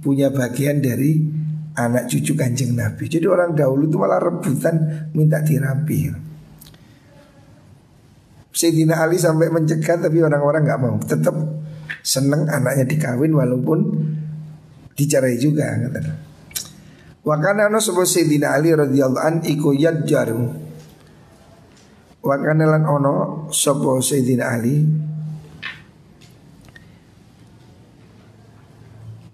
punya 0.03 0.35
bagian 0.35 0.83
dari 0.83 1.23
anak 1.79 2.11
cucu 2.11 2.35
kanjeng 2.35 2.75
Nabi. 2.75 3.07
Jadi 3.07 3.27
orang 3.31 3.55
dahulu 3.55 3.87
itu 3.87 3.97
malah 3.97 4.19
rebutan 4.19 5.07
minta 5.15 5.39
dirapi. 5.39 6.11
Sayyidina 8.51 8.99
Ali 8.99 9.17
sampai 9.17 9.47
mencegah 9.49 10.03
tapi 10.03 10.19
orang-orang 10.19 10.67
nggak 10.67 10.81
mau. 10.83 10.99
Tetap 10.99 11.35
seneng 12.01 12.49
anaknya 12.49 12.85
dikawin 12.89 13.33
walaupun 13.33 13.79
dicerai 14.97 15.37
juga 15.41 15.77
kata. 15.77 16.01
Wakana 17.21 17.69
no 17.69 17.77
sebuah 17.77 18.09
Sayyidina 18.09 18.57
Ali 18.57 18.73
radhiyallahu 18.73 19.21
an 19.25 19.35
iku 19.45 19.77
jaru. 19.77 20.49
Wakana 22.21 22.65
lan 22.65 22.85
ono 22.89 23.49
sebuah 23.53 24.01
Sayyidina 24.01 24.45
Ali 24.49 24.77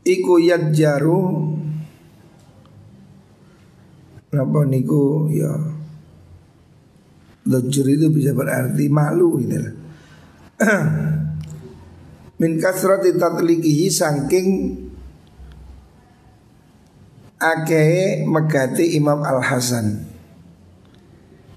iku 0.06 0.34
jaru. 0.74 1.22
Napa 4.26 4.68
niku 4.68 5.32
ya 5.32 5.54
Dojur 7.46 7.86
itu 7.86 8.10
bisa 8.10 8.34
berarti 8.34 8.90
malu 8.90 9.38
gitu 9.38 9.54
Min 12.36 12.60
kasrati 12.60 13.16
tatlikihi 13.16 13.88
sangking 13.88 14.50
Ake 17.36 18.24
megati 18.24 18.96
Imam 18.96 19.20
Al 19.20 19.44
Hasan. 19.44 20.08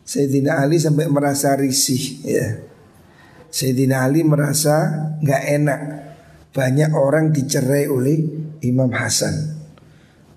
Sayyidina 0.04 0.60
Ali 0.60 0.76
sampai 0.76 1.08
merasa 1.08 1.56
risih 1.56 2.20
ya. 2.28 2.60
Sayyidina 3.48 4.04
Ali 4.04 4.28
merasa 4.28 5.08
nggak 5.24 5.44
enak 5.56 5.82
banyak 6.52 6.92
orang 6.92 7.32
dicerai 7.32 7.88
oleh 7.88 8.20
Imam 8.60 8.92
Hasan. 8.92 9.56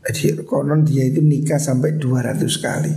Jadi 0.06 0.46
konon 0.46 0.86
dia 0.86 1.10
itu 1.10 1.18
nikah 1.18 1.58
sampai 1.58 1.98
200 1.98 2.46
kali. 2.62 2.94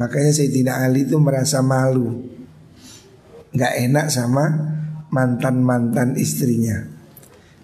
Makanya 0.00 0.32
Sayyidina 0.32 0.80
Ali 0.80 1.04
itu 1.04 1.20
merasa 1.20 1.60
malu 1.60 2.24
nggak 3.52 3.72
enak 3.84 4.06
sama 4.08 4.73
mantan-mantan 5.14 6.18
istrinya 6.18 6.74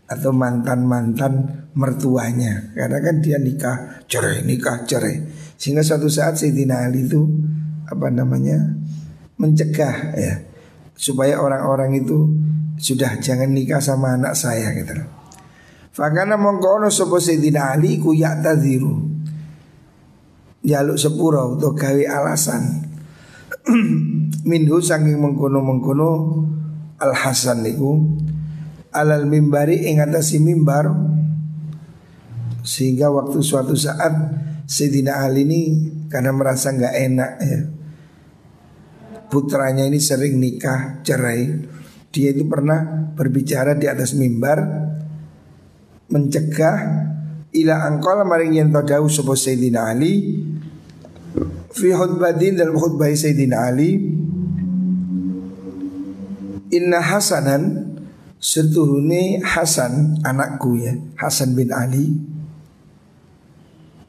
Atau 0.07 0.31
mantan-mantan 0.31 1.67
mertuanya. 1.75 2.71
Karena 2.75 2.99
kan 3.03 3.19
dia 3.19 3.39
nikah 3.43 4.07
cerai, 4.07 4.47
nikah 4.47 4.87
cerai. 4.87 5.19
Sehingga 5.59 5.83
suatu 5.83 6.07
saat 6.07 6.39
Sayyidina 6.39 6.87
Ali 6.87 7.11
itu 7.11 7.27
Apa 7.91 8.07
namanya 8.15 8.63
Mencegah 9.43 10.15
ya 10.15 10.35
Supaya 10.95 11.43
orang-orang 11.43 11.99
itu 11.99 12.31
Sudah 12.79 13.19
jangan 13.19 13.51
nikah 13.51 13.83
sama 13.83 14.15
anak 14.15 14.39
saya 14.39 14.71
gitu 14.79 14.95
Fakana 15.91 16.39
mongkono 16.39 16.87
sopo 16.87 17.19
Sayyidina 17.19 17.75
Ali 17.75 17.99
ku 17.99 18.15
yaktadiru 18.15 19.11
jaluk 20.61 21.01
sepuro 21.01 21.57
untuk 21.57 21.77
gawe 21.77 22.05
alasan. 22.21 22.89
Minhu 24.51 24.81
saking 24.81 25.21
mengkono-mengkono 25.21 26.11
Al 27.01 27.17
Hasan 27.17 27.65
niku 27.65 27.97
alal 28.93 29.25
mimbari 29.25 29.89
ing 29.89 30.05
atasi 30.05 30.37
mimbar 30.37 30.93
sehingga 32.61 33.09
waktu 33.09 33.41
suatu 33.41 33.73
saat 33.73 34.13
Sayyidina 34.69 35.25
Ali 35.25 35.49
ini 35.49 35.63
karena 36.13 36.31
merasa 36.37 36.71
nggak 36.71 36.95
enak 36.95 37.33
ya 37.41 37.61
putranya 39.31 39.87
ini 39.87 40.03
sering 40.03 40.37
nikah 40.37 41.01
cerai. 41.07 41.47
Dia 42.11 42.35
itu 42.35 42.43
pernah 42.51 42.83
berbicara 43.15 43.79
di 43.79 43.87
atas 43.87 44.19
mimbar 44.19 44.59
mencegah 46.11 46.79
ila 47.55 47.87
angkol 47.87 48.27
maring 48.27 48.59
yen 48.59 48.75
tadau 48.75 49.07
sapa 49.07 49.39
Sayyidina 49.39 49.95
Ali 49.95 50.43
fi 51.71 51.89
khutbatin 51.95 52.59
dalam 52.59 52.75
khutbah 52.75 53.07
Sayyidina 53.07 53.71
Ali 53.71 54.19
Inna 56.71 57.03
Hasanan 57.03 57.95
setuhune 58.39 59.43
Hasan 59.43 60.23
anakku 60.23 60.79
ya 60.79 60.95
Hasan 61.19 61.59
bin 61.59 61.75
Ali. 61.75 62.15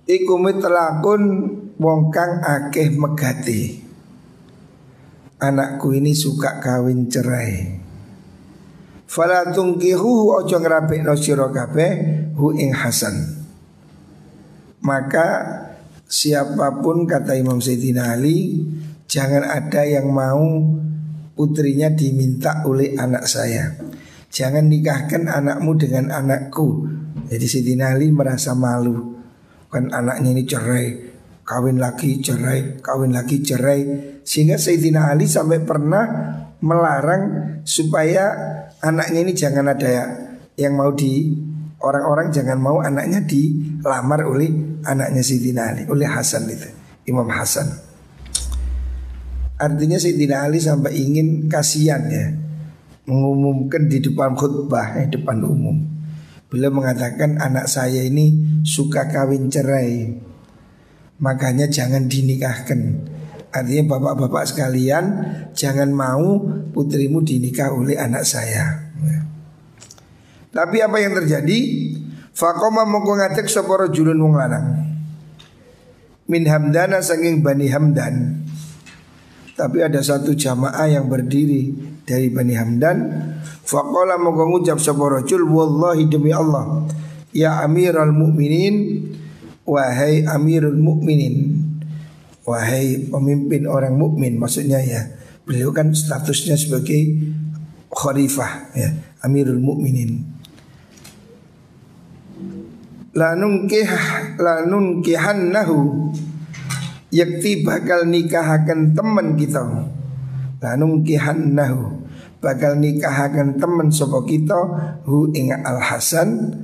Iku 0.05 0.37
mitlakun 0.37 1.21
wong 1.81 2.13
kang 2.13 2.41
akeh 2.41 2.93
megati. 2.93 3.81
Anakku 5.41 5.97
ini 5.97 6.13
suka 6.13 6.61
kawin 6.61 7.09
cerai. 7.09 7.81
Fala 9.09 9.49
tungkihu 9.49 10.31
ojo 10.37 10.55
ngrapekno 10.61 11.17
sira 11.17 11.49
kabeh 11.49 11.91
hu 12.37 12.53
ing 12.53 12.77
Hasan. 12.77 13.41
Maka 14.85 15.27
siapa 16.05 16.81
pun 16.81 17.09
kata 17.09 17.33
Imam 17.33 17.57
Sayyidina 17.57 18.13
Ali 18.17 18.65
jangan 19.09 19.49
ada 19.49 19.81
yang 19.83 20.13
mau 20.13 20.77
putrinya 21.41 21.89
diminta 21.89 22.61
oleh 22.69 22.93
anak 22.93 23.25
saya. 23.25 23.73
Jangan 24.29 24.69
nikahkan 24.69 25.25
anakmu 25.25 25.73
dengan 25.73 26.13
anakku. 26.13 26.85
Jadi 27.33 27.45
Sayyidina 27.49 27.97
Ali 27.97 28.13
merasa 28.13 28.53
malu. 28.53 29.17
Kan 29.73 29.89
anaknya 29.89 30.37
ini 30.37 30.45
cerai, 30.45 30.87
kawin 31.41 31.81
lagi 31.81 32.21
cerai, 32.21 32.77
kawin 32.77 33.09
lagi 33.09 33.41
cerai. 33.41 33.81
Sehingga 34.21 34.61
Sayyidina 34.61 35.09
Ali 35.09 35.25
sampai 35.25 35.65
pernah 35.65 36.05
melarang 36.61 37.57
supaya 37.65 38.37
anaknya 38.85 39.19
ini 39.25 39.33
jangan 39.33 39.65
ada 39.65 39.89
yang 40.61 40.77
mau 40.77 40.93
di 40.93 41.33
orang-orang 41.81 42.29
jangan 42.29 42.61
mau 42.61 42.85
anaknya 42.85 43.25
dilamar 43.25 44.29
oleh 44.29 44.77
anaknya 44.85 45.25
Sayyidina 45.25 45.61
Ali, 45.73 45.83
oleh 45.89 46.05
Hasan 46.05 46.45
itu, 46.45 46.69
Imam 47.09 47.25
Hasan. 47.25 47.90
Artinya 49.61 50.01
Sayyidina 50.01 50.49
Ali 50.49 50.57
sampai 50.57 50.97
ingin 50.97 51.45
kasihan 51.45 52.01
ya 52.09 52.33
mengumumkan 53.05 53.85
di 53.85 54.01
depan 54.01 54.33
khutbah, 54.33 54.97
eh, 54.97 55.05
depan 55.05 55.37
umum. 55.45 55.85
Beliau 56.49 56.73
mengatakan 56.73 57.37
anak 57.37 57.69
saya 57.69 58.01
ini 58.01 58.59
suka 58.65 59.05
kawin 59.13 59.53
cerai, 59.53 60.17
makanya 61.21 61.69
jangan 61.69 62.09
dinikahkan. 62.09 63.05
Artinya 63.51 63.95
bapak-bapak 63.95 64.49
sekalian 64.49 65.05
jangan 65.53 65.93
mau 65.93 66.41
putrimu 66.73 67.21
dinikah 67.21 67.69
oleh 67.69 68.01
anak 68.01 68.25
saya. 68.25 68.91
Tapi 70.51 70.83
apa 70.83 70.97
yang 70.99 71.15
terjadi? 71.15 71.59
Fakoma 72.31 72.83
mongko 72.83 73.19
ngatek 73.19 73.47
sapa 73.47 73.87
rajulun 73.87 74.19
wong 74.19 74.35
lanang. 74.35 74.67
Min 76.27 76.43
Hamdana 76.47 76.99
saking 77.03 77.43
Bani 77.43 77.67
Hamdan. 77.71 78.43
Tapi 79.61 79.77
ada 79.85 80.01
satu 80.01 80.33
jamaah 80.33 80.89
yang 80.89 81.05
berdiri 81.05 81.69
dari 82.01 82.33
Bani 82.33 82.57
Hamdan. 82.57 82.97
Fakola 83.61 84.17
mongko 84.17 84.57
ngucap 84.57 84.81
sapa 84.81 85.21
rajul 85.21 85.45
wallahi 85.45 86.09
demi 86.09 86.33
Allah. 86.33 86.89
Ya 87.29 87.61
Amirul 87.61 88.09
Mukminin 88.09 89.05
wahai 89.69 90.25
Amirul 90.25 90.81
Mukminin. 90.81 91.61
Wahai 92.41 93.05
pemimpin 93.05 93.69
orang 93.69 94.01
mukmin 94.01 94.41
maksudnya 94.41 94.81
ya. 94.81 95.13
Beliau 95.45 95.69
kan 95.69 95.93
statusnya 95.93 96.57
sebagai 96.57 97.21
khalifah 97.93 98.73
ya, 98.73 98.89
Amirul 99.21 99.61
Mukminin 99.61 100.41
lanun 103.11 103.67
kih 103.67 103.87
lanun 104.39 105.03
kihannahu 105.03 106.11
yakti 107.11 107.61
bakal 107.61 108.07
nikahaken 108.07 108.95
teman 108.97 109.37
kita. 109.37 109.61
Lanun 110.61 111.05
kihannahu 111.05 112.01
bakal 112.41 112.77
nikahaken 112.79 113.61
teman 113.61 113.93
sapa 113.93 114.25
kita 114.25 114.59
hu 115.05 115.29
ing 115.35 115.53
al 115.53 115.77
hasan 115.77 116.57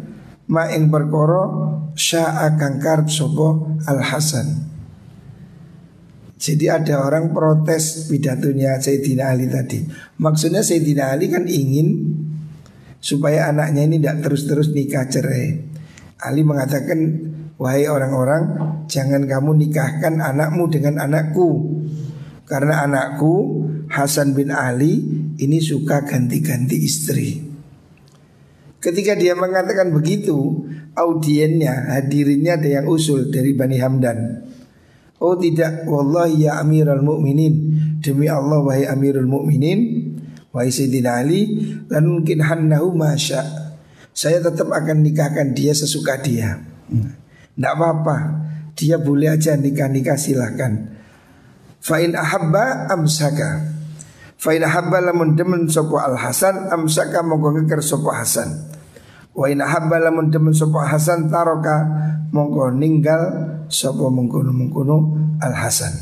ma 0.49 0.65
ing 0.73 0.89
perkara 0.89 1.45
syaa 1.93 2.57
kang 2.57 2.81
karep 2.81 3.09
sapa 3.09 3.77
al 3.85 4.01
hasan 4.01 4.65
jadi 6.37 6.81
ada 6.81 7.01
orang 7.01 7.33
protes 7.33 8.05
pidatonya 8.05 8.77
Sayyidina 8.77 9.33
Ali 9.33 9.49
tadi. 9.49 9.81
Maksudnya 10.21 10.61
Sayyidina 10.61 11.17
Ali 11.17 11.33
kan 11.33 11.49
ingin 11.49 12.13
Supaya 12.97 13.53
anaknya 13.53 13.85
ini 13.85 14.01
tidak 14.01 14.25
terus-terus 14.25 14.73
nikah 14.73 15.05
cerai. 15.05 15.63
Ali 16.17 16.41
mengatakan 16.41 16.99
Wahai 17.57 17.89
orang-orang 17.89 18.43
Jangan 18.85 19.25
kamu 19.25 19.67
nikahkan 19.67 20.21
anakmu 20.21 20.69
dengan 20.69 21.01
anakku 21.01 21.49
Karena 22.45 22.85
anakku 22.85 23.65
Hasan 23.87 24.35
bin 24.35 24.51
Ali 24.51 24.99
ini 25.37 25.61
suka 25.61 26.03
ganti-ganti 26.03 26.77
istri. 26.81 27.39
Ketika 28.77 29.17
dia 29.17 29.33
mengatakan 29.33 29.89
begitu, 29.89 30.65
audiennya, 30.93 31.97
hadirinnya 31.97 32.57
ada 32.57 32.69
yang 32.81 32.85
usul 32.89 33.29
dari 33.29 33.53
Bani 33.53 33.77
Hamdan. 33.81 34.17
Oh 35.17 35.33
tidak, 35.33 35.89
wallahi 35.89 36.45
ya 36.45 36.61
Amirul 36.61 37.01
Mukminin, 37.01 37.53
demi 38.05 38.29
Allah 38.29 38.61
wahai 38.61 38.85
Amirul 38.85 39.25
Mukminin, 39.25 40.13
wahai 40.53 40.69
Sayyidina 40.69 41.25
Ali, 41.25 41.41
dan 41.89 42.05
mungkin 42.05 42.45
hannahu 42.45 42.93
masya. 42.93 43.41
Saya 44.13 44.41
tetap 44.41 44.69
akan 44.69 45.01
nikahkan 45.01 45.57
dia 45.57 45.73
sesuka 45.73 46.21
dia. 46.21 46.61
Tidak 47.57 47.73
apa-apa, 47.73 48.17
dia 48.77 49.01
boleh 49.01 49.33
aja 49.33 49.57
nikah-nikah 49.57 50.13
silahkan. 50.13 50.93
Fa'in 51.81 52.13
ahabba 52.13 52.85
amsaka. 52.93 53.65
Fa'in 54.37 54.61
ahabba 54.61 55.01
lamun 55.01 55.33
demen 55.33 55.65
sopo 55.65 55.97
al 55.97 56.13
Hasan 56.13 56.69
amsaka 56.69 57.25
mongko 57.25 57.57
ngeker 57.57 57.81
sopo 57.81 58.13
Hasan. 58.13 58.77
Wa 59.37 59.45
in 59.53 59.61
ahabba 59.61 60.01
lamun 60.01 60.33
demen 60.33 60.49
sapa 60.49 60.89
Hasan 60.89 61.29
taroka 61.29 61.85
mongko 62.33 62.73
ninggal 62.73 63.21
sapa 63.69 64.09
mengkono-mengkono 64.09 64.97
Al 65.37 65.53
Hasan. 65.53 65.93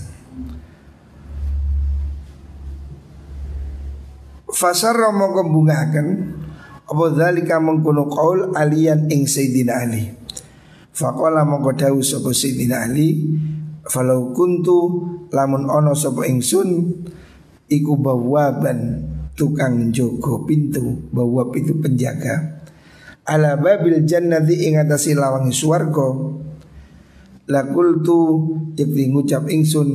Fasarra 4.56 5.12
mongko 5.12 5.52
bungaken 5.52 6.08
apa 6.88 7.04
dzalika 7.12 7.60
mengkono 7.60 8.08
qaul 8.08 8.56
aliyan 8.56 9.12
ing 9.12 9.28
Sayyidina 9.28 9.84
Ali. 9.84 10.25
Faqala 10.96 11.44
mongko 11.44 11.76
dawuh 11.76 12.00
sapa 12.00 12.32
Sayyidina 12.32 12.88
Ali 12.88 13.36
falau 13.84 14.32
kuntu 14.32 15.04
lamun 15.28 15.68
ono 15.68 15.92
sapa 15.92 16.24
ingsun 16.24 17.04
iku 17.68 18.00
bawaban 18.00 19.04
tukang 19.36 19.92
jogo 19.92 20.48
pintu 20.48 21.12
bawab 21.12 21.52
itu 21.60 21.76
penjaga. 21.84 22.64
Ala 23.28 23.60
babil 23.60 24.08
jannati 24.08 24.72
ing 24.72 24.80
atasi 24.80 25.20
swarga. 25.52 26.10
Lakul 27.46 28.00
tu 28.02 28.18
yakti 28.80 29.12
ngucap 29.12 29.52
ingsun 29.52 29.90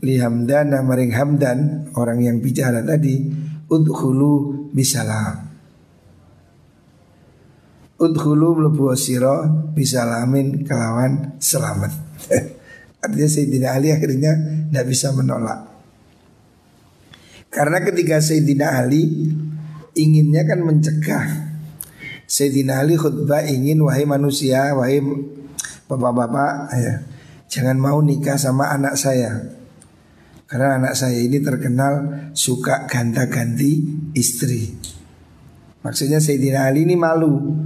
li 0.00 0.16
hamdana 0.16 0.80
maring 0.80 1.12
hamdan 1.12 1.90
orang 1.94 2.24
yang 2.24 2.40
bicara 2.40 2.80
tadi 2.82 3.28
udkhulu 3.68 4.66
bisalam 4.72 5.47
udkhulu 7.98 8.62
mlebu 8.62 8.94
sira 8.94 9.46
bisalamin 9.74 10.62
kelawan 10.62 11.36
selamat 11.42 11.92
artinya 13.04 13.28
Sayyidina 13.28 13.68
Ali 13.74 13.90
akhirnya 13.90 14.32
tidak 14.70 14.86
bisa 14.86 15.10
menolak 15.14 15.66
karena 17.50 17.82
ketika 17.82 18.22
Sayyidina 18.22 18.78
Ali 18.78 19.34
inginnya 19.98 20.46
kan 20.46 20.62
mencegah 20.62 21.48
Sayyidina 22.28 22.84
Ali 22.84 23.00
khutbah 23.00 23.40
ingin 23.48 23.80
wahai 23.80 24.04
manusia, 24.04 24.76
wahai 24.76 25.00
bapak-bapak, 25.88 26.52
ya, 26.76 26.94
jangan 27.48 27.80
mau 27.80 28.04
nikah 28.04 28.36
sama 28.36 28.68
anak 28.68 29.00
saya. 29.00 29.56
Karena 30.44 30.76
anak 30.76 30.92
saya 30.92 31.16
ini 31.16 31.40
terkenal 31.40 32.28
suka 32.36 32.84
ganta-ganti 32.84 33.80
istri. 34.12 34.76
Maksudnya 35.80 36.20
Sayyidina 36.20 36.68
Ali 36.68 36.84
ini 36.84 37.00
malu. 37.00 37.56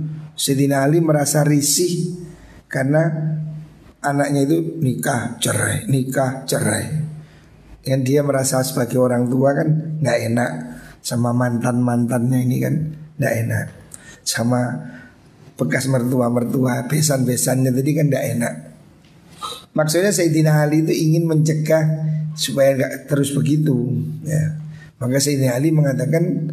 Sayyidina 0.42 0.82
Ali 0.82 0.98
merasa 0.98 1.46
risih 1.46 2.18
karena 2.66 3.06
anaknya 4.02 4.42
itu 4.42 4.82
nikah 4.82 5.38
cerai, 5.38 5.86
nikah 5.86 6.42
cerai. 6.50 6.90
Yang 7.86 8.00
dia 8.02 8.20
merasa 8.26 8.58
sebagai 8.66 8.98
orang 8.98 9.30
tua 9.30 9.54
kan 9.54 10.02
nggak 10.02 10.18
enak 10.34 10.50
sama 10.98 11.30
mantan 11.30 11.78
mantannya 11.78 12.42
ini 12.42 12.58
kan 12.58 12.74
nggak 13.22 13.34
enak 13.46 13.66
sama 14.26 14.82
bekas 15.54 15.86
mertua-mertua 15.86 16.90
besan-besannya 16.90 17.70
tadi 17.70 17.90
kan 17.94 18.06
tidak 18.10 18.26
enak. 18.34 18.54
Maksudnya 19.78 20.10
Sayyidina 20.10 20.66
Ali 20.66 20.82
itu 20.82 20.90
ingin 20.90 21.30
mencegah 21.30 21.86
supaya 22.34 22.74
nggak 22.74 23.06
terus 23.06 23.30
begitu. 23.30 23.94
Ya. 24.26 24.58
Maka 24.98 25.22
Sayyidina 25.22 25.54
Ali 25.54 25.70
mengatakan 25.70 26.50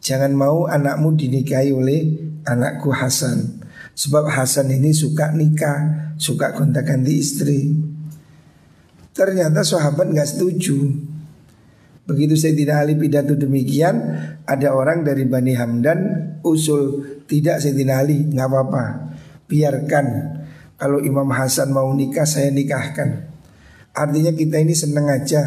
jangan 0.00 0.32
mau 0.32 0.64
anakmu 0.64 1.20
dinikahi 1.20 1.76
oleh 1.76 2.29
anakku 2.46 2.92
Hasan. 2.92 3.60
Sebab 3.94 4.30
Hasan 4.30 4.72
ini 4.72 4.94
suka 4.94 5.34
nikah, 5.34 6.14
suka 6.16 6.56
gonta-ganti 6.56 7.20
istri. 7.20 7.74
Ternyata 9.12 9.60
sahabat 9.66 10.08
nggak 10.14 10.30
setuju. 10.36 10.78
Begitu 12.08 12.34
saya 12.34 12.56
tidak 12.58 12.76
Ali 12.82 12.94
pidato 12.98 13.38
demikian, 13.38 13.94
ada 14.42 14.74
orang 14.74 15.06
dari 15.06 15.28
Bani 15.30 15.54
Hamdan 15.54 15.98
usul 16.42 17.06
tidak 17.30 17.62
Sayyidina 17.62 18.02
Ali 18.02 18.26
nggak 18.26 18.48
apa-apa, 18.50 18.84
biarkan 19.46 20.06
kalau 20.74 20.98
Imam 20.98 21.30
Hasan 21.30 21.70
mau 21.70 21.92
nikah 21.94 22.26
saya 22.26 22.50
nikahkan. 22.50 23.30
Artinya 23.94 24.34
kita 24.34 24.58
ini 24.58 24.74
seneng 24.74 25.06
aja 25.06 25.42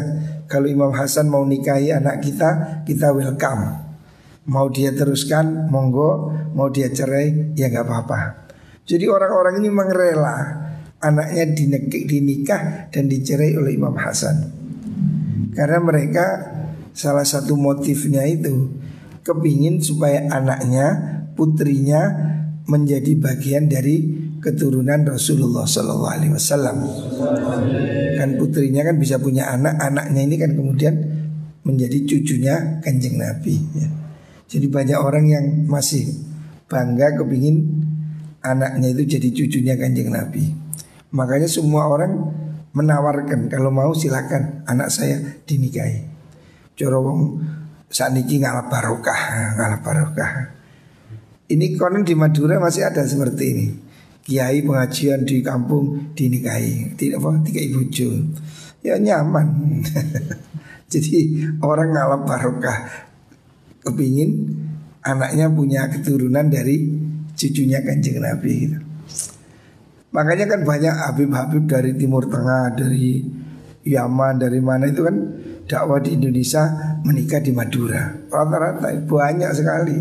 kalau 0.48 0.68
Imam 0.68 0.92
Hasan 0.92 1.28
mau 1.28 1.44
nikahi 1.44 1.92
anak 1.92 2.24
kita, 2.24 2.80
kita 2.88 3.12
welcome. 3.12 3.83
Mau 4.44 4.68
dia 4.68 4.92
teruskan, 4.92 5.72
monggo. 5.72 6.32
Mau 6.52 6.68
dia 6.68 6.92
cerai, 6.92 7.56
ya 7.56 7.72
nggak 7.72 7.84
apa-apa. 7.84 8.20
Jadi 8.84 9.08
orang-orang 9.08 9.64
ini 9.64 9.68
memang 9.72 9.88
rela 9.88 10.38
anaknya 11.00 11.44
dinikah 11.88 12.88
dan 12.92 13.04
dicerai 13.08 13.56
oleh 13.56 13.76
Imam 13.76 13.96
Hasan. 13.96 14.52
Karena 15.52 15.78
mereka 15.80 16.26
salah 16.92 17.24
satu 17.24 17.56
motifnya 17.56 18.24
itu 18.28 18.72
kepingin 19.24 19.80
supaya 19.80 20.28
anaknya, 20.28 21.20
putrinya 21.36 22.02
menjadi 22.64 23.12
bagian 23.20 23.68
dari 23.68 24.24
keturunan 24.40 25.04
Rasulullah 25.08 25.64
Sallallahu 25.64 26.12
Alaihi. 26.20 26.32
Kan 28.20 28.36
putrinya 28.36 28.84
kan 28.84 28.96
bisa 29.00 29.16
punya 29.16 29.48
anak, 29.48 29.80
anaknya 29.80 30.20
ini 30.24 30.36
kan 30.36 30.52
kemudian 30.52 30.94
menjadi 31.64 32.04
cucunya 32.04 32.84
kanjeng 32.84 33.16
Nabi. 33.16 33.56
Ya. 33.76 34.03
Jadi 34.48 34.66
banyak 34.68 34.98
orang 35.00 35.24
yang 35.26 35.44
masih 35.66 36.04
bangga 36.68 37.16
kepingin 37.20 37.84
anaknya 38.44 38.92
itu 38.92 39.16
jadi 39.16 39.28
cucunya 39.32 39.74
kanjeng 39.80 40.12
Nabi. 40.12 40.52
Makanya 41.14 41.48
semua 41.48 41.88
orang 41.88 42.12
menawarkan 42.74 43.48
kalau 43.48 43.70
mau 43.70 43.94
silakan 43.94 44.66
anak 44.66 44.90
saya 44.90 45.22
dinikahi. 45.48 46.10
Corong 46.74 47.38
saat 47.86 48.10
ini 48.18 48.42
ngalap 48.42 48.66
barokah, 48.66 49.54
ngalap 49.54 49.80
barokah. 49.86 50.30
Ini 51.46 51.78
konon 51.78 52.02
di 52.02 52.18
Madura 52.18 52.58
masih 52.58 52.90
ada 52.90 53.06
seperti 53.06 53.44
ini. 53.54 53.66
Kiai 54.24 54.64
pengajian 54.64 55.22
di 55.22 55.44
kampung 55.44 56.16
dinikahi, 56.16 56.96
tidak 56.96 57.20
apa, 57.20 57.30
tiga 57.44 57.60
ibu 57.60 57.80
jo. 57.92 58.10
Ya 58.82 58.96
nyaman. 58.98 59.78
Jadi 60.92 61.44
orang 61.62 61.94
ngalap 61.94 62.22
barokah 62.26 63.03
kepingin 63.84 64.30
anaknya 65.04 65.52
punya 65.52 65.86
keturunan 65.92 66.48
dari 66.48 66.88
cucunya 67.36 67.84
kanjeng 67.84 68.18
Nabi 68.24 68.52
gitu. 68.64 68.78
Makanya 70.14 70.46
kan 70.46 70.60
banyak 70.62 70.94
Habib-Habib 70.94 71.66
dari 71.66 71.90
Timur 71.98 72.30
Tengah, 72.30 72.70
dari 72.78 73.18
Yaman, 73.82 74.38
dari 74.38 74.62
mana 74.62 74.86
itu 74.86 75.02
kan 75.02 75.16
dakwah 75.66 75.98
di 75.98 76.14
Indonesia 76.14 76.70
menikah 77.02 77.42
di 77.42 77.50
Madura. 77.50 78.14
Rata-rata 78.30 78.94
banyak 79.04 79.50
sekali. 79.50 79.98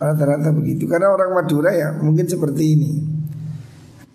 Rata-rata 0.00 0.48
begitu. 0.56 0.88
Karena 0.88 1.12
orang 1.12 1.30
Madura 1.36 1.70
ya 1.76 1.92
mungkin 2.00 2.24
seperti 2.24 2.62
ini. 2.74 2.92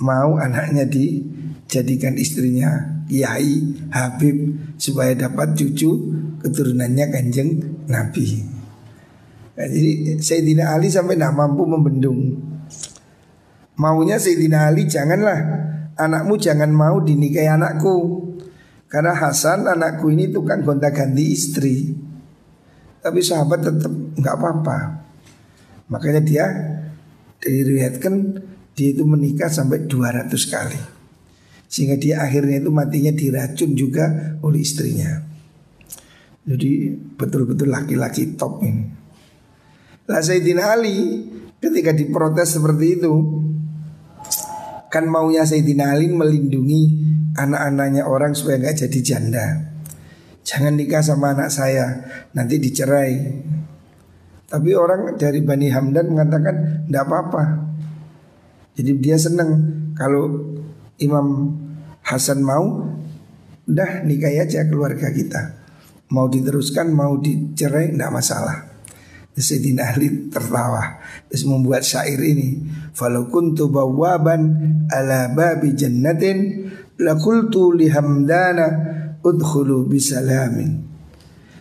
Mau 0.02 0.42
anaknya 0.42 0.90
dijadikan 0.90 2.18
istrinya 2.18 3.06
Kiai 3.06 3.88
Habib 3.94 4.38
supaya 4.82 5.14
dapat 5.14 5.54
cucu 5.54 5.90
keturunannya 6.42 7.06
kanjeng 7.14 7.50
Nabi. 7.86 8.57
Nah, 9.58 9.66
jadi 9.66 10.22
Sayyidina 10.22 10.78
Ali 10.78 10.94
sampai 10.94 11.18
tidak 11.18 11.34
mampu 11.34 11.66
membendung 11.66 12.38
Maunya 13.78 14.18
Sayyidina 14.18 14.74
Ali 14.74 14.90
janganlah 14.90 15.38
anakmu 15.94 16.34
jangan 16.42 16.74
mau 16.74 16.98
dinikahi 16.98 17.46
anakku. 17.46 18.26
Karena 18.90 19.14
Hasan 19.14 19.70
anakku 19.70 20.10
ini 20.10 20.34
tukang 20.34 20.66
gonta 20.66 20.90
ganti 20.90 21.30
istri. 21.30 21.94
Tapi 22.98 23.20
sahabat 23.22 23.62
tetap 23.62 23.94
nggak 23.94 24.36
apa-apa. 24.42 24.78
Makanya 25.94 26.22
dia 26.26 26.46
diriwayatkan 27.38 28.14
dia 28.74 28.90
itu 28.98 29.06
menikah 29.06 29.54
sampai 29.54 29.86
200 29.86 30.34
kali. 30.50 30.82
Sehingga 31.70 32.02
dia 32.02 32.26
akhirnya 32.26 32.66
itu 32.66 32.74
matinya 32.74 33.14
diracun 33.14 33.78
juga 33.78 34.40
oleh 34.42 34.66
istrinya. 34.66 35.22
Jadi 36.48 36.98
betul-betul 37.14 37.70
laki-laki 37.70 38.34
top 38.34 38.64
ini. 38.66 39.07
Lah 40.08 40.24
Sayyidina 40.24 40.72
Ali 40.72 41.28
ketika 41.60 41.92
diprotes 41.92 42.56
seperti 42.56 43.00
itu 43.00 43.14
Kan 44.88 45.12
maunya 45.12 45.44
Sayyidina 45.44 45.92
Ali 45.92 46.08
melindungi 46.08 46.96
anak-anaknya 47.36 48.08
orang 48.08 48.32
supaya 48.32 48.58
nggak 48.58 48.88
jadi 48.88 49.00
janda. 49.04 49.46
Jangan 50.48 50.80
nikah 50.80 51.04
sama 51.04 51.36
anak 51.36 51.52
saya 51.52 52.08
Nanti 52.32 52.56
dicerai. 52.56 53.14
Tapi 54.48 54.72
orang 54.72 55.20
dari 55.20 55.44
Bani 55.44 55.68
Hamdan 55.68 56.08
mengatakan 56.08 56.88
Tidak 56.88 57.04
apa-apa. 57.04 57.44
Jadi 58.80 58.92
dia 59.04 59.20
senang 59.20 59.60
Kalau 59.92 60.56
Imam 61.04 61.52
Hasan 62.08 62.40
mau 62.48 62.88
Udah 63.68 64.08
nikah 64.08 64.32
aja 64.32 64.64
keluarga 64.72 65.12
kita. 65.12 65.68
Mau 66.16 66.32
diteruskan 66.32 66.96
Mau 66.96 67.20
dicerai 67.20 67.92
Tidak 67.92 68.08
masalah 68.08 68.77
Sayyidina 69.38 69.94
Ali 69.94 70.30
tertawa. 70.34 70.98
Terus 71.30 71.46
membuat 71.46 71.86
syair 71.86 72.18
ini 72.18 72.58
Falau 72.98 73.30
kuntu 73.30 73.70
bawaban 73.70 74.58
ala 74.90 75.30
babi 75.30 75.78
jannatin 75.78 76.70
Lakultu 76.98 77.78
lihamdana 77.78 78.66
udkhulu 79.22 79.86
bisalamin 79.86 80.82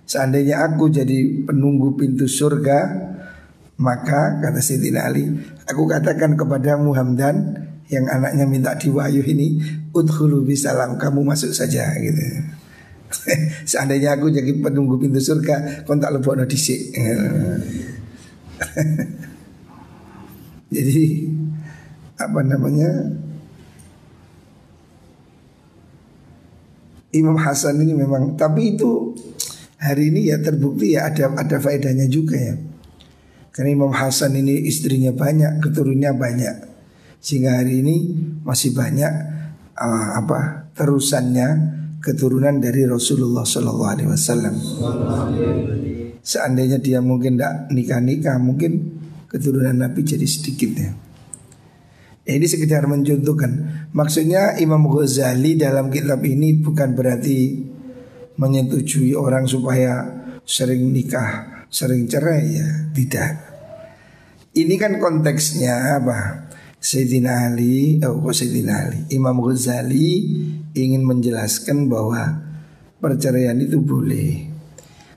Seandainya 0.08 0.64
aku 0.64 0.88
jadi 0.88 1.44
penunggu 1.44 1.98
pintu 2.00 2.24
surga 2.24 3.12
Maka 3.76 4.40
kata 4.40 4.60
Sayyidina 4.64 5.04
Ali 5.04 5.28
Aku 5.68 5.84
katakan 5.84 6.38
kepada 6.38 6.80
Muhamdan 6.80 7.68
Yang 7.92 8.06
anaknya 8.08 8.44
minta 8.48 8.72
diwayu 8.72 9.20
ini 9.20 9.60
Udkhulu 9.92 10.48
bisalam 10.48 10.96
Kamu 10.96 11.20
masuk 11.26 11.52
saja 11.52 11.92
gitu 12.00 12.56
Seandainya 13.70 14.18
aku 14.18 14.30
jadi 14.34 14.50
penunggu 14.58 14.98
pintu 14.98 15.22
surga 15.22 15.86
Kau 15.86 15.94
tak 15.94 16.10
lebok 16.10 16.42
disik 16.46 16.90
Jadi 20.74 21.30
Apa 22.18 22.40
namanya 22.42 22.90
Imam 27.14 27.38
Hasan 27.38 27.78
ini 27.80 27.94
memang 27.94 28.34
Tapi 28.34 28.74
itu 28.74 29.14
Hari 29.76 30.08
ini 30.08 30.32
ya 30.32 30.40
terbukti 30.40 30.96
ya 30.96 31.12
ada 31.12 31.36
ada 31.36 31.60
faedahnya 31.60 32.08
juga 32.08 32.32
ya. 32.32 32.56
Karena 33.52 33.70
Imam 33.76 33.92
Hasan 33.92 34.32
ini 34.36 34.64
istrinya 34.64 35.12
banyak, 35.12 35.60
keturunannya 35.60 36.12
banyak. 36.16 36.56
Sehingga 37.20 37.60
hari 37.60 37.84
ini 37.84 37.96
masih 38.40 38.72
banyak 38.72 39.12
uh, 39.76 40.08
apa 40.16 40.72
terusannya 40.72 41.48
keturunan 42.06 42.62
dari 42.62 42.86
Rasulullah 42.86 43.42
Shallallahu 43.42 43.90
Alaihi 43.90 44.06
Wasallam. 44.06 44.54
Seandainya 46.22 46.78
dia 46.78 47.02
mungkin 47.02 47.34
tidak 47.34 47.66
nikah 47.74 47.98
nikah, 47.98 48.38
mungkin 48.38 49.02
keturunan 49.26 49.74
Nabi 49.74 50.06
jadi 50.06 50.22
sedikit 50.22 50.70
ya. 50.78 50.94
Ini 52.26 52.46
sekedar 52.46 52.86
mencontohkan. 52.86 53.50
Maksudnya 53.90 54.58
Imam 54.62 54.86
Ghazali 54.86 55.58
dalam 55.58 55.90
kitab 55.90 56.22
ini 56.22 56.58
bukan 56.58 56.94
berarti 56.94 57.66
menyetujui 58.38 59.14
orang 59.14 59.46
supaya 59.50 60.06
sering 60.46 60.90
nikah, 60.94 61.66
sering 61.70 62.06
cerai 62.06 62.42
ya, 62.54 62.68
tidak. 62.94 63.30
Ini 64.54 64.74
kan 64.78 64.98
konteksnya 65.02 66.02
apa? 66.02 66.45
Sayyidina 66.86 67.50
Ali, 67.50 67.98
oh 68.06 68.30
Sayyidina 68.30 68.86
Ali, 68.86 69.10
Imam 69.10 69.42
Ghazali 69.42 70.22
ingin 70.70 71.02
menjelaskan 71.02 71.90
bahwa 71.90 72.46
perceraian 73.02 73.58
itu 73.58 73.82
boleh. 73.82 74.46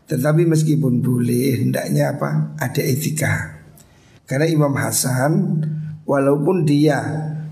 Tetapi 0.10 0.50
meskipun 0.50 0.98
boleh, 0.98 1.62
hendaknya 1.62 2.18
apa? 2.18 2.58
Ada 2.58 2.82
etika. 2.82 3.62
Karena 4.26 4.50
Imam 4.50 4.74
Hasan 4.74 5.62
walaupun 6.10 6.66
dia 6.66 7.06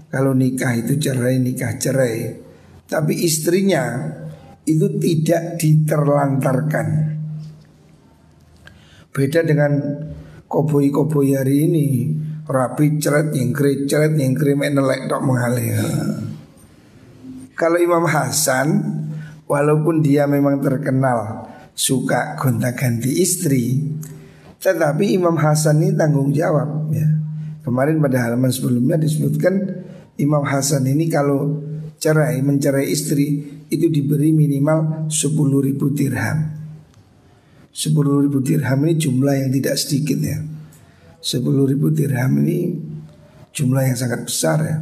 kalau 0.10 0.34
nikah 0.34 0.74
itu 0.74 0.98
cerai, 0.98 1.38
nikah 1.38 1.78
cerai, 1.78 2.42
tapi 2.90 3.22
istrinya 3.22 4.02
itu 4.66 4.98
tidak 4.98 5.62
diterlantarkan. 5.62 6.88
Beda 9.14 9.46
dengan 9.46 9.78
koboi-koboi 10.50 11.38
hari 11.38 11.70
ini 11.70 11.88
rapi 12.48 12.96
ceret 12.98 13.36
nyengkri 13.36 13.84
ceret 13.86 14.16
nyengkri 14.16 14.56
menelek 14.56 15.12
tok 15.12 15.22
mengalir. 15.24 15.84
Kalau 17.54 17.78
Imam 17.78 18.08
Hasan 18.08 18.68
walaupun 19.46 20.00
dia 20.00 20.24
memang 20.26 20.64
terkenal 20.64 21.50
suka 21.76 22.40
gonta-ganti 22.40 23.20
istri, 23.20 23.84
tetapi 24.64 25.14
Imam 25.14 25.36
Hasan 25.36 25.84
ini 25.84 25.92
tanggung 25.94 26.32
jawab 26.32 26.90
ya. 26.96 27.08
Kemarin 27.68 28.00
pada 28.00 28.24
halaman 28.24 28.48
sebelumnya 28.48 28.96
disebutkan 28.96 29.84
Imam 30.16 30.42
Hasan 30.48 30.88
ini 30.88 31.12
kalau 31.12 31.60
cerai 32.00 32.40
mencerai 32.40 32.88
istri 32.88 33.44
itu 33.68 33.92
diberi 33.92 34.32
minimal 34.32 35.12
10 35.12 35.68
ribu 35.68 35.92
dirham. 35.92 36.56
10 37.76 38.24
ribu 38.24 38.40
dirham 38.40 38.80
ini 38.88 38.96
jumlah 38.96 39.36
yang 39.36 39.52
tidak 39.52 39.76
sedikit 39.76 40.18
ya. 40.24 40.40
10 41.28 41.44
ribu 41.44 41.92
dirham 41.92 42.40
ini 42.40 42.72
jumlah 43.52 43.84
yang 43.84 44.00
sangat 44.00 44.24
besar 44.24 44.58
ya. 44.64 44.78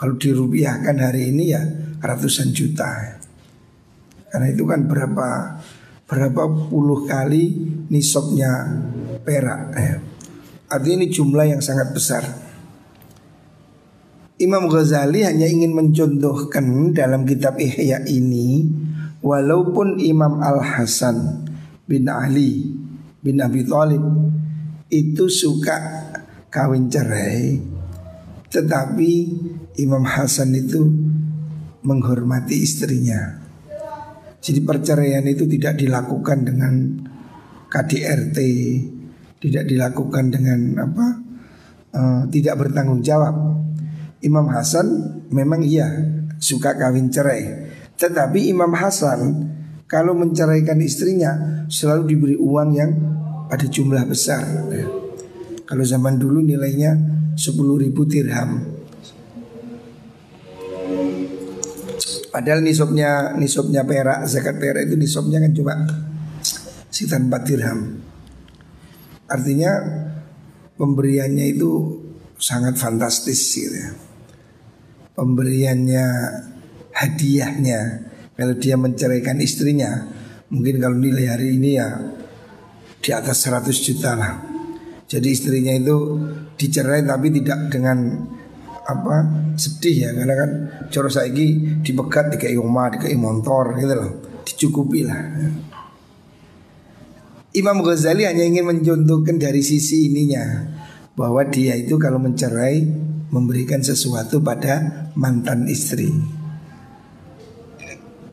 Kalau 0.00 0.16
dirupiahkan 0.16 0.96
hari 0.96 1.28
ini 1.28 1.52
ya 1.52 1.60
ratusan 2.00 2.56
juta. 2.56 3.20
Karena 4.32 4.48
itu 4.48 4.64
kan 4.64 4.88
berapa 4.88 5.60
berapa 6.08 6.42
puluh 6.72 7.04
kali 7.04 7.52
nisabnya 7.92 8.80
perak. 9.28 9.62
Ya. 9.76 10.00
Artinya 10.72 11.04
ini 11.04 11.06
jumlah 11.12 11.52
yang 11.52 11.60
sangat 11.60 11.92
besar. 11.92 12.24
Imam 14.40 14.72
Ghazali 14.72 15.20
hanya 15.20 15.44
ingin 15.44 15.76
mencontohkan 15.76 16.96
dalam 16.96 17.28
kitab 17.28 17.60
Ihya 17.60 18.08
ini 18.08 18.72
walaupun 19.20 20.00
Imam 20.00 20.40
Al 20.40 20.64
Hasan 20.64 21.44
bin 21.84 22.08
Ali 22.08 22.72
bin 23.22 23.38
Abi 23.38 23.62
Thalib 23.62 24.02
itu 24.90 25.28
suka 25.28 25.76
kawin 26.48 26.88
cerai 26.88 27.74
tetapi 28.54 29.10
Imam 29.82 30.06
Hasan 30.06 30.54
itu 30.54 30.86
menghormati 31.82 32.62
istrinya. 32.62 33.42
Jadi 34.38 34.60
perceraian 34.62 35.26
itu 35.26 35.50
tidak 35.50 35.82
dilakukan 35.82 36.46
dengan 36.46 36.74
KDRT, 37.66 38.38
tidak 39.42 39.64
dilakukan 39.66 40.30
dengan 40.30 40.60
apa? 40.86 41.06
Uh, 41.94 42.22
tidak 42.30 42.62
bertanggung 42.62 43.02
jawab. 43.02 43.34
Imam 44.22 44.46
Hasan 44.54 44.86
memang 45.34 45.66
iya 45.66 45.90
suka 46.38 46.78
kawin 46.78 47.10
cerai, 47.10 47.74
tetapi 47.98 48.54
Imam 48.54 48.70
Hasan 48.70 49.50
kalau 49.90 50.14
menceraikan 50.14 50.78
istrinya 50.78 51.66
selalu 51.66 52.02
diberi 52.14 52.36
uang 52.38 52.70
yang 52.72 52.90
pada 53.54 53.70
jumlah 53.70 54.02
besar. 54.10 54.42
Kalau 55.62 55.84
zaman 55.86 56.18
dulu 56.18 56.42
nilainya 56.42 56.98
10 57.38 57.54
ribu 57.86 58.02
dirham 58.02 58.74
Padahal 62.34 62.66
nisabnya 62.66 63.30
nisabnya 63.38 63.86
perak 63.86 64.26
zakat 64.26 64.58
perak 64.58 64.90
itu 64.90 64.98
nisabnya 64.98 65.38
kan 65.38 65.54
cuma 65.54 65.74
sekitar 66.90 67.22
4 67.22 67.30
dirham. 67.46 68.02
Artinya 69.30 69.70
pemberiannya 70.74 71.54
itu 71.54 71.70
sangat 72.34 72.74
fantastis 72.74 73.38
gitu 73.54 73.78
ya. 73.78 73.94
Pemberiannya 75.14 76.06
hadiahnya 76.90 77.80
kalau 78.34 78.58
dia 78.58 78.74
menceraikan 78.74 79.38
istrinya 79.38 80.10
mungkin 80.50 80.82
kalau 80.82 80.98
nilai 80.98 81.30
hari 81.30 81.54
ini 81.54 81.78
ya 81.78 81.86
di 83.04 83.12
atas 83.12 83.44
100 83.44 83.68
juta 83.84 84.16
lah. 84.16 84.32
Jadi 85.04 85.28
istrinya 85.28 85.76
itu 85.76 86.16
dicerai 86.56 87.04
tapi 87.04 87.28
tidak 87.28 87.68
dengan 87.68 88.24
apa 88.88 89.16
sedih 89.60 90.08
ya. 90.08 90.10
Karena 90.16 90.34
kan 90.34 90.50
coro 90.88 91.12
saiki 91.12 91.78
dipegat 91.84 92.32
dikai 92.32 92.56
rumah 92.56 92.88
dikai 92.88 93.12
motor 93.20 93.76
gitu 93.76 93.92
loh. 93.92 94.10
Dicukupi 94.48 95.04
lah. 95.04 95.20
Imam 97.54 97.84
Ghazali 97.84 98.24
hanya 98.24 98.42
ingin 98.42 98.64
mencontohkan 98.64 99.36
dari 99.36 99.60
sisi 99.60 100.08
ininya. 100.08 100.72
Bahwa 101.14 101.46
dia 101.46 101.78
itu 101.78 101.94
kalau 102.00 102.18
mencerai 102.18 102.82
memberikan 103.30 103.84
sesuatu 103.84 104.42
pada 104.42 105.06
mantan 105.14 105.68
istri. 105.70 106.10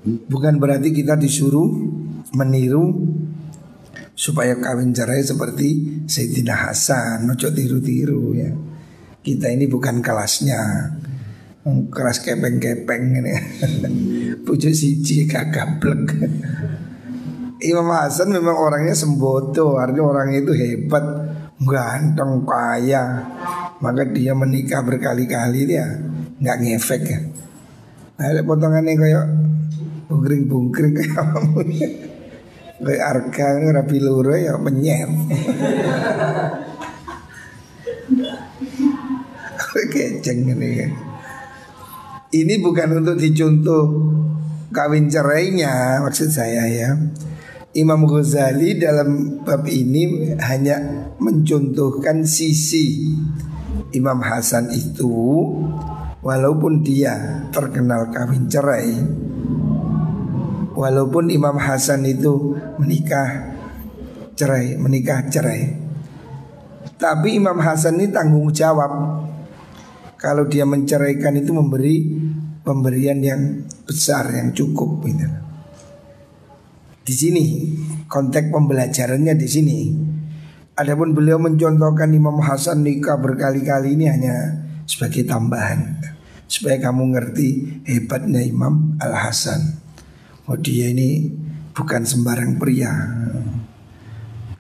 Bukan 0.02 0.58
berarti 0.58 0.90
kita 0.90 1.14
disuruh 1.14 1.70
meniru 2.34 2.90
supaya 4.22 4.54
kawin 4.54 4.94
cerai 4.94 5.26
seperti 5.26 5.98
Sayyidina 6.06 6.70
Hasan, 6.70 7.26
nojo 7.26 7.50
tiru-tiru 7.50 8.38
ya. 8.38 8.54
Kita 9.26 9.50
ini 9.50 9.66
bukan 9.66 10.06
kelasnya. 10.06 10.62
Keras 11.90 12.22
kepeng-kepeng 12.22 13.18
ini. 13.18 13.34
Pujuk 14.46 14.74
siji 14.74 15.30
kagablek 15.30 16.10
Imam 17.62 17.90
Hasan 17.94 18.34
memang 18.34 18.58
orangnya 18.58 18.94
sembodo. 18.94 19.82
Artinya 19.82 20.06
orang 20.06 20.38
itu 20.38 20.54
hebat 20.54 21.06
Ganteng, 21.62 22.46
kaya. 22.46 23.26
Maka 23.82 24.06
dia 24.10 24.34
menikah 24.38 24.82
berkali-kali 24.86 25.66
dia 25.66 25.86
nggak 26.42 26.58
ngefek 26.62 27.04
ya. 27.06 27.20
Ada 28.22 28.42
potongannya 28.46 28.94
kayak 28.98 29.26
Bungkring-bungkring 30.10 30.94
kayak 30.98 31.26
Kayak 32.82 33.06
arka 33.06 33.48
rapi 33.78 33.98
loro 34.02 34.34
ya 34.34 34.58
menyet. 34.58 35.10
Keceng 39.72 40.50
ini 40.50 40.70
kan. 40.82 40.92
Ini 42.32 42.54
bukan 42.64 43.04
untuk 43.04 43.20
dicontoh 43.20 43.84
kawin 44.72 45.12
cerainya 45.12 46.02
maksud 46.02 46.32
saya 46.32 46.66
ya. 46.66 46.90
Imam 47.72 48.04
Ghazali 48.04 48.76
dalam 48.76 49.40
bab 49.48 49.64
ini 49.64 50.36
hanya 50.44 51.08
mencontohkan 51.24 52.28
sisi 52.28 53.08
Imam 53.96 54.20
Hasan 54.20 54.72
itu 54.76 55.16
walaupun 56.20 56.84
dia 56.84 57.48
terkenal 57.56 58.12
kawin 58.12 58.52
cerai 58.52 58.92
walaupun 60.74 61.32
Imam 61.32 61.56
Hasan 61.60 62.08
itu 62.08 62.58
menikah 62.80 63.56
cerai 64.36 64.80
menikah 64.80 65.28
cerai 65.28 65.82
tapi 67.02 67.42
Imam 67.42 67.58
Hasan 67.58 67.98
ini 67.98 68.14
tanggung 68.14 68.54
jawab 68.54 69.26
kalau 70.22 70.46
dia 70.46 70.70
menceraikan 70.70 71.34
itu 71.34 71.50
memberi 71.50 72.14
pemberian 72.62 73.18
yang 73.26 73.66
besar 73.90 74.30
yang 74.30 74.54
cukup 74.54 75.02
gitu. 75.10 75.26
Di 77.02 77.14
sini 77.18 77.46
konteks 78.06 78.54
pembelajarannya 78.54 79.34
di 79.34 79.48
sini. 79.50 79.80
Adapun 80.78 81.18
beliau 81.18 81.42
mencontohkan 81.42 82.14
Imam 82.14 82.38
Hasan 82.38 82.86
nikah 82.86 83.18
berkali-kali 83.18 83.98
ini 83.98 84.06
hanya 84.08 84.62
sebagai 84.86 85.26
tambahan 85.26 86.00
supaya 86.46 86.78
kamu 86.80 87.18
ngerti 87.18 87.50
hebatnya 87.90 88.46
Imam 88.46 88.96
Al 89.02 89.14
Hasan. 89.18 89.82
Oh 90.52 90.60
dia 90.60 90.92
ini 90.92 91.32
bukan 91.72 92.04
sembarang 92.04 92.60
pria. 92.60 92.92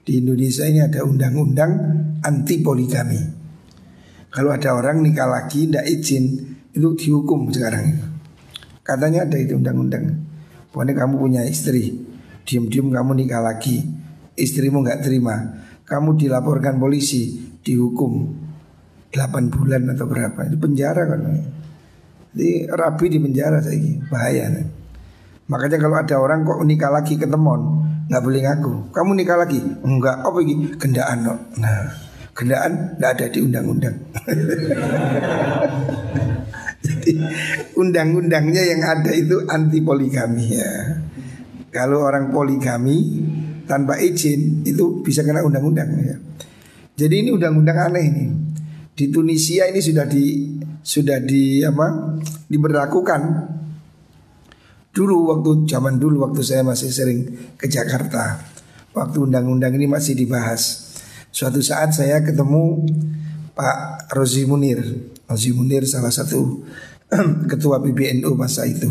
Di 0.00 0.18
Indonesia 0.18 0.64
ini 0.64 0.80
ada 0.80 1.04
undang-undang 1.04 1.72
anti 2.24 2.64
poligami. 2.64 3.20
Kalau 4.30 4.54
ada 4.54 4.72
orang 4.72 5.02
nikah 5.02 5.26
lagi 5.26 5.66
tidak 5.66 5.84
izin 5.90 6.24
itu 6.70 6.88
dihukum 6.96 7.50
sekarang. 7.50 7.98
Katanya 8.80 9.26
ada 9.26 9.36
itu 9.36 9.58
undang-undang. 9.58 10.22
Pokoknya 10.70 10.94
kamu 10.94 11.14
punya 11.18 11.42
istri, 11.44 11.98
diam-diam 12.46 12.94
kamu 12.94 13.26
nikah 13.26 13.42
lagi, 13.42 13.82
istrimu 14.38 14.86
nggak 14.86 15.02
terima, 15.02 15.66
kamu 15.82 16.14
dilaporkan 16.14 16.78
polisi, 16.78 17.42
dihukum 17.60 18.30
8 19.10 19.50
bulan 19.50 19.90
atau 19.90 20.06
berapa. 20.06 20.46
Itu 20.46 20.56
penjara 20.62 21.02
kan. 21.10 21.20
Jadi 22.30 22.70
rapi 22.70 23.06
di 23.10 23.18
penjara 23.18 23.58
saya 23.58 23.98
bahaya. 24.06 24.46
Makanya 25.50 25.82
kalau 25.82 25.96
ada 25.98 26.16
orang 26.22 26.46
kok 26.46 26.62
nikah 26.62 26.94
lagi 26.94 27.18
ke 27.18 27.26
temon, 27.26 27.89
nggak 28.10 28.22
boleh 28.26 28.40
ngaku. 28.42 28.90
Kamu 28.90 29.10
nikah 29.14 29.38
lagi? 29.38 29.62
Enggak. 29.86 30.26
Apa 30.26 30.42
ini? 30.42 30.74
Gendaan 30.74 31.18
no. 31.22 31.34
Nah, 31.62 31.94
gendaan 32.34 32.98
nggak 32.98 33.10
ada 33.14 33.26
di 33.30 33.38
undang-undang. 33.38 33.94
Jadi 36.84 37.12
undang-undangnya 37.78 38.62
yang 38.66 38.82
ada 38.82 39.14
itu 39.14 39.46
anti 39.46 39.78
poligami 39.78 40.58
ya. 40.58 40.98
Kalau 41.70 42.02
orang 42.02 42.34
poligami 42.34 43.22
tanpa 43.70 43.94
izin 44.02 44.66
itu 44.66 45.06
bisa 45.06 45.22
kena 45.22 45.46
undang-undang 45.46 45.86
ya. 46.02 46.18
Jadi 46.98 47.14
ini 47.22 47.30
undang-undang 47.30 47.78
aneh 47.78 48.04
ini. 48.10 48.26
Di 48.90 49.06
Tunisia 49.06 49.70
ini 49.70 49.78
sudah 49.78 50.04
di 50.04 50.50
sudah 50.82 51.22
di 51.22 51.62
apa? 51.62 52.18
diberlakukan 52.50 53.22
dulu 54.90 55.34
waktu 55.34 55.70
zaman 55.70 55.98
dulu 55.98 56.26
waktu 56.30 56.42
saya 56.42 56.62
masih 56.66 56.90
sering 56.90 57.20
ke 57.56 57.66
Jakarta. 57.70 58.42
Waktu 58.90 59.30
undang-undang 59.30 59.74
ini 59.78 59.86
masih 59.86 60.18
dibahas. 60.18 60.90
Suatu 61.30 61.62
saat 61.62 61.94
saya 61.94 62.18
ketemu 62.26 62.82
Pak 63.54 64.10
Rozi 64.18 64.42
Munir. 64.50 64.82
Rozi 65.30 65.54
Munir 65.54 65.86
salah 65.86 66.10
satu 66.10 66.66
ketua 67.50 67.78
PBNU 67.78 68.34
masa 68.34 68.66
itu. 68.66 68.90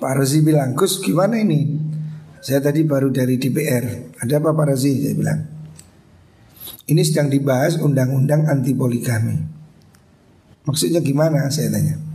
Pak 0.00 0.16
Rozi 0.16 0.40
bilang, 0.40 0.72
Gus 0.72 1.04
gimana 1.04 1.36
ini? 1.36 1.76
Saya 2.40 2.64
tadi 2.64 2.80
baru 2.88 3.12
dari 3.12 3.36
DPR. 3.36 4.16
Ada 4.16 4.40
apa 4.40 4.56
Pak 4.56 4.66
Razi? 4.72 4.96
Saya 4.96 5.12
bilang. 5.12 5.40
Ini 6.88 7.04
sedang 7.04 7.28
dibahas 7.28 7.76
undang-undang 7.76 8.48
anti 8.48 8.72
poligami. 8.72 9.36
Maksudnya 10.64 11.04
gimana? 11.04 11.52
Saya 11.52 11.68
tanya. 11.68 12.09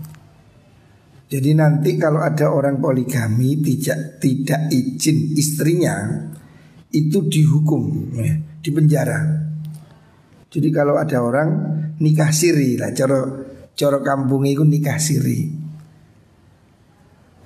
Jadi 1.26 1.58
nanti 1.58 1.98
kalau 1.98 2.22
ada 2.22 2.54
orang 2.54 2.78
poligami 2.78 3.58
tidak 3.58 4.22
tidak 4.22 4.70
izin 4.70 5.34
istrinya 5.34 5.96
itu 6.94 7.18
dihukum, 7.26 8.14
ya, 8.14 8.34
di 8.62 8.70
penjara. 8.70 9.20
Jadi 10.48 10.70
kalau 10.72 10.96
ada 10.96 11.20
orang 11.20 11.50
nikah 12.00 12.30
siri 12.30 12.78
lah, 12.78 12.94
coro 12.94 13.22
coro 13.74 14.00
kampung 14.06 14.46
itu 14.46 14.64
nikah 14.64 15.02
siri. 15.02 15.66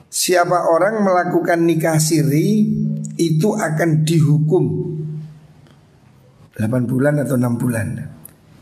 Siapa 0.09 0.69
orang 0.69 1.01
melakukan 1.05 1.63
nikah 1.63 1.97
siri 2.01 2.65
itu 3.15 3.49
akan 3.53 4.03
dihukum 4.03 4.65
8 6.59 6.67
bulan 6.89 7.23
atau 7.23 7.39
6 7.39 7.55
bulan. 7.55 7.87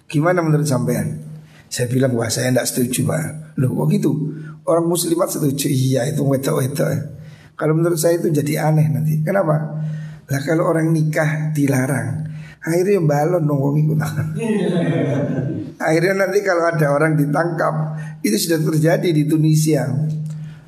Gimana 0.06 0.46
menurut 0.46 0.70
sampean? 0.70 1.27
Saya 1.68 1.92
bilang 1.92 2.16
wah 2.16 2.32
saya 2.32 2.52
tidak 2.52 2.68
setuju 2.68 3.08
pak. 3.08 3.24
Loh 3.60 3.72
kok 3.74 3.88
gitu? 3.92 4.12
Orang 4.68 4.88
muslimat 4.88 5.28
setuju 5.32 5.68
iya 5.68 6.08
itu 6.08 6.24
wetok-wetok. 6.24 7.20
Kalau 7.58 7.74
menurut 7.74 7.98
saya 8.00 8.20
itu 8.20 8.32
jadi 8.32 8.70
aneh 8.72 8.88
nanti. 8.92 9.20
Kenapa? 9.24 9.56
Lah 10.28 10.42
kalau 10.44 10.68
orang 10.68 10.92
nikah 10.92 11.56
dilarang, 11.56 12.28
akhirnya 12.60 13.00
balon 13.00 13.48
nongong 13.48 13.76
ikut. 13.80 13.98
akhirnya 15.88 16.14
nanti 16.28 16.40
kalau 16.44 16.68
ada 16.68 16.92
orang 16.92 17.16
ditangkap, 17.16 17.76
itu 18.22 18.36
sudah 18.36 18.60
terjadi 18.60 19.10
di 19.16 19.24
Tunisia 19.24 19.88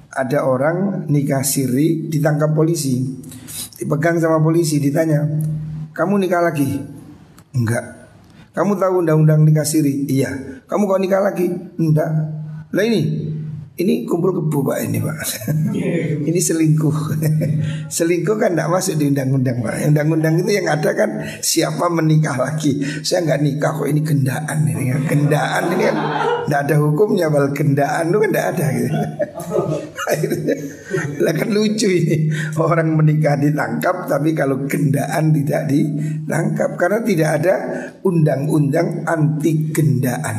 ada 0.09 0.43
orang 0.43 1.05
nikah 1.05 1.45
siri 1.45 2.09
ditangkap 2.09 2.51
polisi 2.57 3.05
dipegang 3.77 4.17
sama 4.17 4.41
polisi 4.41 4.81
ditanya 4.81 5.21
kamu 5.93 6.25
nikah 6.25 6.41
lagi 6.41 6.81
enggak 7.53 7.98
kamu 8.60 8.76
tahu 8.76 8.93
undang-undang 9.07 9.47
nikah 9.47 9.64
siri? 9.64 10.03
Iya. 10.12 10.60
Kamu 10.68 10.84
kok 10.84 10.99
nikah 10.99 11.24
lagi? 11.24 11.47
Enggak 11.80 12.12
lah 12.70 12.84
ini 12.86 13.28
ini 13.80 14.03
kumpul 14.03 14.36
kebu 14.36 14.59
pak 14.59 14.77
ini 14.84 14.99
pak. 14.99 15.15
Ini 16.30 16.36
selingkuh. 16.36 16.97
Selingkuh 17.95 18.36
kan 18.36 18.51
tidak 18.51 18.67
masuk 18.67 18.99
di 18.99 19.07
undang-undang 19.07 19.63
pak. 19.63 19.88
Undang-undang 19.88 20.36
itu 20.43 20.51
yang 20.51 20.67
ada 20.67 20.91
kan 20.91 21.09
Siapa 21.39 21.88
menikah 21.88 22.36
lagi? 22.36 22.84
Saya 23.01 23.23
nggak 23.23 23.39
nikah 23.39 23.71
kok 23.80 23.88
ini 23.88 24.03
gendaan 24.03 24.67
ini. 24.67 24.84
Kan 24.91 25.01
Gendaan 25.07 25.63
ini 25.71 25.84
kan 25.88 25.97
Tidak 26.43 26.59
ada 26.67 26.75
hukumnya 26.75 27.32
Bal 27.32 27.55
gendaan 27.55 28.11
itu 28.11 28.17
kan 28.19 28.30
tidak 28.30 28.47
ada. 28.51 28.65
Gitu 28.75 28.91
Lah 31.23 31.34
kan 31.34 31.49
lucu 31.49 31.88
ini. 31.88 32.17
Orang 32.59 32.99
menikah 32.99 33.39
ditangkap 33.39 34.11
Tapi 34.11 34.36
kalau 34.36 34.67
gendaan 34.67 35.32
tidak 35.32 35.71
ditangkap. 35.71 36.75
Karena 36.75 36.99
tidak 37.07 37.30
ada 37.41 37.55
undang-undang 38.03 39.07
anti 39.07 39.71
gendaan 39.71 40.38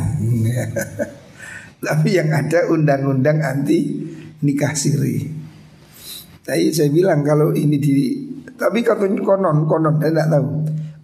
Tapi 1.80 2.08
yang 2.12 2.28
ada 2.28 2.68
undang-undang 2.68 3.40
anti 3.40 4.04
nikah 4.44 4.76
siri. 4.76 5.24
Tapi 6.44 6.72
saya 6.72 6.92
bilang 6.92 7.24
kalau 7.24 7.56
ini 7.56 7.76
di 7.80 7.94
tapi 8.60 8.84
katanya 8.84 9.24
konon 9.24 9.64
konon 9.64 9.96
saya 9.96 10.12
tidak 10.12 10.28
tahu. 10.28 10.48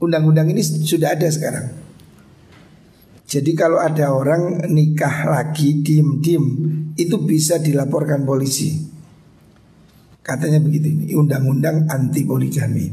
Undang-undang 0.05 0.53
ini 0.53 0.61
sudah 0.61 1.17
ada 1.17 1.25
sekarang. 1.33 1.73
Jadi 3.27 3.57
kalau 3.59 3.81
ada 3.81 4.13
orang 4.13 4.71
nikah 4.71 5.27
lagi 5.27 5.83
diem-diem 5.83 6.47
itu 6.95 7.17
bisa 7.25 7.59
dilaporkan 7.59 8.23
polisi. 8.29 8.77
Katanya 10.21 10.61
begitu 10.61 10.93
ini 10.93 11.17
undang-undang 11.17 11.89
anti 11.89 12.23
poligami 12.23 12.87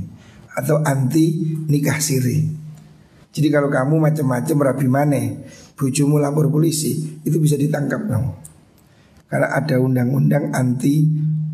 atau 0.55 0.81
anti 0.81 1.53
nikah 1.67 1.99
siri. 1.99 2.45
Jadi 3.33 3.47
kalau 3.49 3.69
kamu 3.69 3.97
macam-macam 3.97 4.57
rabi 4.61 4.87
maneh 4.87 5.25
bujumu 5.83 6.15
lapor 6.15 6.47
polisi 6.47 7.19
itu 7.27 7.35
bisa 7.43 7.59
ditangkap 7.59 8.07
kamu. 8.07 8.31
Karena 9.27 9.51
ada 9.51 9.75
undang-undang 9.83 10.55
anti 10.55 11.03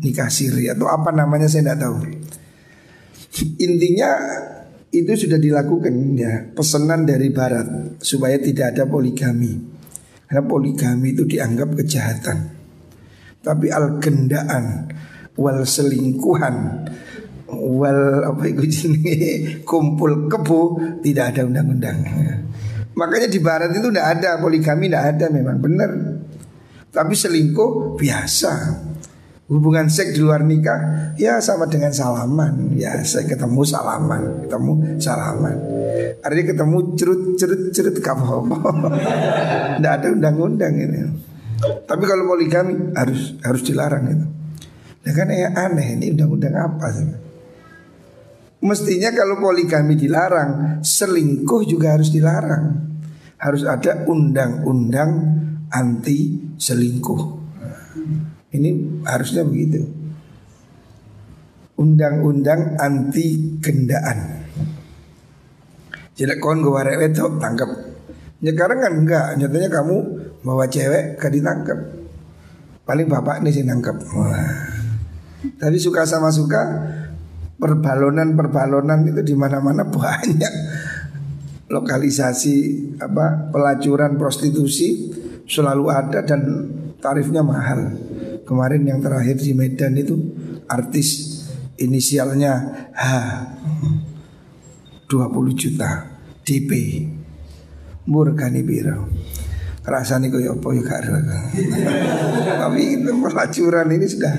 nikah 0.04 0.30
siri 0.30 0.70
atau 0.70 0.86
apa 0.86 1.10
namanya 1.10 1.50
saya 1.50 1.74
tidak 1.74 1.78
tahu. 1.82 1.96
Intinya 3.58 4.10
itu 4.90 5.26
sudah 5.26 5.38
dilakukan 5.38 5.94
ya 6.14 6.50
pesanan 6.54 7.02
dari 7.02 7.34
barat 7.34 7.98
supaya 7.98 8.38
tidak 8.38 8.76
ada 8.76 8.86
poligami. 8.86 9.58
Karena 10.30 10.46
poligami 10.46 11.16
itu 11.16 11.26
dianggap 11.26 11.74
kejahatan. 11.74 12.38
Tapi 13.40 13.66
al 13.72 13.98
gendaan 13.98 14.86
wal 15.34 15.64
selingkuhan 15.64 16.86
wal 17.50 18.02
apa 18.30 18.44
itu 18.46 18.94
kumpul 19.70 20.28
kebu 20.30 20.60
tidak 21.02 21.34
ada 21.34 21.48
undang-undang. 21.48 21.98
Makanya 23.00 23.32
di 23.32 23.40
barat 23.40 23.72
itu 23.72 23.88
tidak 23.88 24.06
ada 24.20 24.36
poligami 24.36 24.92
tidak 24.92 25.04
ada 25.16 25.26
memang 25.32 25.56
benar. 25.56 25.90
Tapi 26.92 27.14
selingkuh 27.16 27.96
biasa. 27.96 28.52
Hubungan 29.50 29.90
seks 29.90 30.14
di 30.14 30.22
luar 30.22 30.46
nikah 30.46 31.10
ya 31.16 31.40
sama 31.40 31.66
dengan 31.66 31.90
salaman. 31.90 32.76
Ya 32.76 33.00
saya 33.02 33.26
ketemu 33.26 33.64
salaman, 33.66 34.46
ketemu 34.46 34.72
salaman. 35.00 35.56
Artinya 36.22 36.46
ketemu 36.54 36.76
cerut 36.94 37.22
cerut 37.34 37.62
cerut 37.74 37.96
kamu 37.98 38.46
Tidak 39.80 39.92
ada 39.96 40.06
undang-undang 40.12 40.76
ini. 40.76 40.98
Tapi 41.58 42.04
kalau 42.04 42.30
poligami 42.30 42.94
harus 42.94 43.34
harus 43.42 43.62
dilarang 43.64 44.04
itu. 44.12 44.26
Nah 45.00 45.12
kan 45.16 45.32
ya 45.32 45.48
aneh 45.56 45.98
ini 45.98 46.14
undang-undang 46.14 46.54
apa 46.54 46.86
sih? 46.94 47.08
Mestinya 48.60 49.08
kalau 49.16 49.40
poligami 49.40 49.96
dilarang, 49.96 50.84
selingkuh 50.84 51.64
juga 51.64 51.96
harus 51.96 52.12
dilarang. 52.12 52.89
Harus 53.40 53.64
ada 53.64 54.04
undang-undang 54.04 55.10
anti 55.72 56.36
selingkuh. 56.60 57.40
Ini 58.52 58.70
harusnya 59.08 59.46
begitu. 59.46 59.86
Undang-undang 61.80 62.76
anti 62.76 63.56
gendaan. 63.64 64.44
Jadi 66.12 66.36
kon 66.36 66.60
gue 66.60 66.68
warek 66.68 67.16
itu 67.16 67.24
tangkap. 67.40 67.70
Ya 68.44 68.52
sekarang 68.52 68.84
kan 68.84 68.92
enggak, 68.92 69.26
nyatanya 69.40 69.68
kamu 69.72 69.96
bawa 70.44 70.68
cewek 70.68 71.16
ke 71.16 71.32
ditangkap. 71.32 71.80
Paling 72.84 73.08
bapak 73.08 73.40
ini 73.40 73.48
sih 73.48 73.64
nangkep. 73.64 73.96
Wah. 74.12 74.52
Tapi 75.56 75.76
suka 75.80 76.04
sama 76.04 76.28
suka 76.28 76.60
perbalonan-perbalonan 77.56 79.08
itu 79.08 79.20
di 79.24 79.34
mana-mana 79.36 79.84
banyak 79.92 80.52
lokalisasi 81.70 82.56
apa 82.98 83.48
pelacuran 83.54 84.18
prostitusi 84.18 85.14
selalu 85.46 85.86
ada 85.88 86.26
dan 86.26 86.66
tarifnya 86.98 87.46
mahal. 87.46 87.94
Kemarin 88.42 88.82
yang 88.82 88.98
terakhir 88.98 89.38
di 89.38 89.54
Medan 89.54 89.94
itu 89.94 90.18
artis 90.66 91.38
inisialnya 91.78 92.52
H. 92.90 93.06
20 95.06 95.54
juta 95.54 96.06
DP 96.42 96.70
Murkani 98.10 98.66
biro. 98.66 99.06
Rasanya 99.86 100.28
kaya 100.28 100.54
apa 100.54 100.68
ya 100.76 100.82
Tapi 102.62 102.80
itu 103.00 103.12
pelacuran 103.16 103.86
ini 103.90 104.06
sudah 104.06 104.34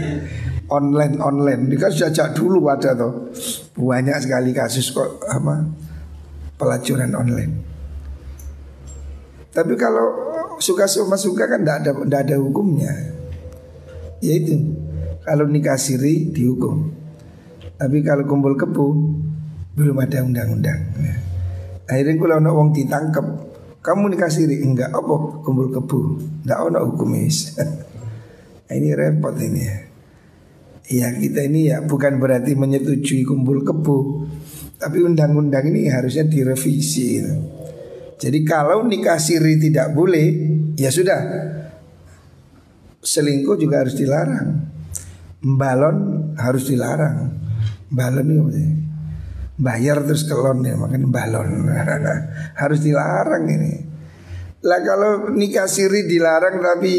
online 0.72 1.16
online. 1.20 1.62
Ini 1.72 1.76
kan 1.80 1.92
sejak 1.92 2.36
dulu 2.36 2.68
ada 2.68 2.96
tuh 2.96 3.32
banyak 3.80 4.16
sekali 4.20 4.52
kasus 4.56 4.92
kok 4.92 5.24
apa 5.28 5.66
pelacuran 6.62 7.10
online. 7.18 7.54
Tapi 9.50 9.74
kalau 9.74 10.06
suka 10.62 10.86
sama 10.86 11.18
suka 11.18 11.50
kan 11.50 11.66
tidak 11.66 11.82
ada 11.82 11.92
tidak 12.06 12.22
ada 12.30 12.36
hukumnya. 12.38 12.94
Ya 14.22 14.38
itu 14.38 14.56
kalau 15.26 15.50
nikah 15.50 15.76
siri 15.76 16.30
dihukum. 16.30 16.94
Tapi 17.82 18.06
kalau 18.06 18.30
kumpul 18.30 18.54
kebu 18.54 18.88
belum 19.74 19.98
ada 19.98 20.22
undang-undang. 20.22 20.80
Ya. 21.02 21.16
Akhirnya 21.90 22.14
kalau 22.22 22.38
nak 22.40 22.54
wong 22.54 22.70
ditangkap, 22.78 23.26
kamu 23.82 24.14
nikah 24.14 24.30
siri 24.30 24.62
enggak 24.62 24.94
apa 24.94 25.42
kumpul 25.42 25.74
kebu, 25.74 26.00
enggak 26.46 26.60
ada 26.62 26.80
hukumis. 26.86 27.58
nah, 28.70 28.74
ini 28.78 28.94
repot 28.94 29.34
ini 29.36 29.62
ya. 29.66 29.78
Ya 30.92 31.08
kita 31.16 31.48
ini 31.48 31.72
ya 31.72 31.82
bukan 31.82 32.20
berarti 32.20 32.54
menyetujui 32.54 33.26
kumpul 33.26 33.66
kebu, 33.66 34.28
tapi 34.82 35.06
undang-undang 35.06 35.70
ini 35.70 35.86
harusnya 35.86 36.26
direvisi. 36.26 37.22
Gitu. 37.22 37.34
Jadi 38.18 38.40
kalau 38.42 38.82
nikah 38.82 39.22
siri 39.22 39.62
tidak 39.62 39.94
boleh, 39.94 40.28
ya 40.74 40.90
sudah 40.90 41.22
selingkuh 42.98 43.62
juga 43.62 43.86
harus 43.86 43.94
dilarang. 43.94 44.74
Balon 45.42 45.98
harus 46.42 46.66
dilarang. 46.66 47.38
Balon 47.94 48.28
ini 48.30 48.66
bayar 49.62 50.02
terus 50.02 50.26
kelon 50.26 50.66
ya 50.66 50.74
makan 50.74 51.14
balon 51.14 51.70
harus 52.62 52.80
dilarang 52.82 53.46
ini. 53.46 53.74
Lah 54.66 54.80
kalau 54.82 55.30
nikah 55.34 55.70
siri 55.70 56.10
dilarang 56.10 56.62
tapi 56.62 56.94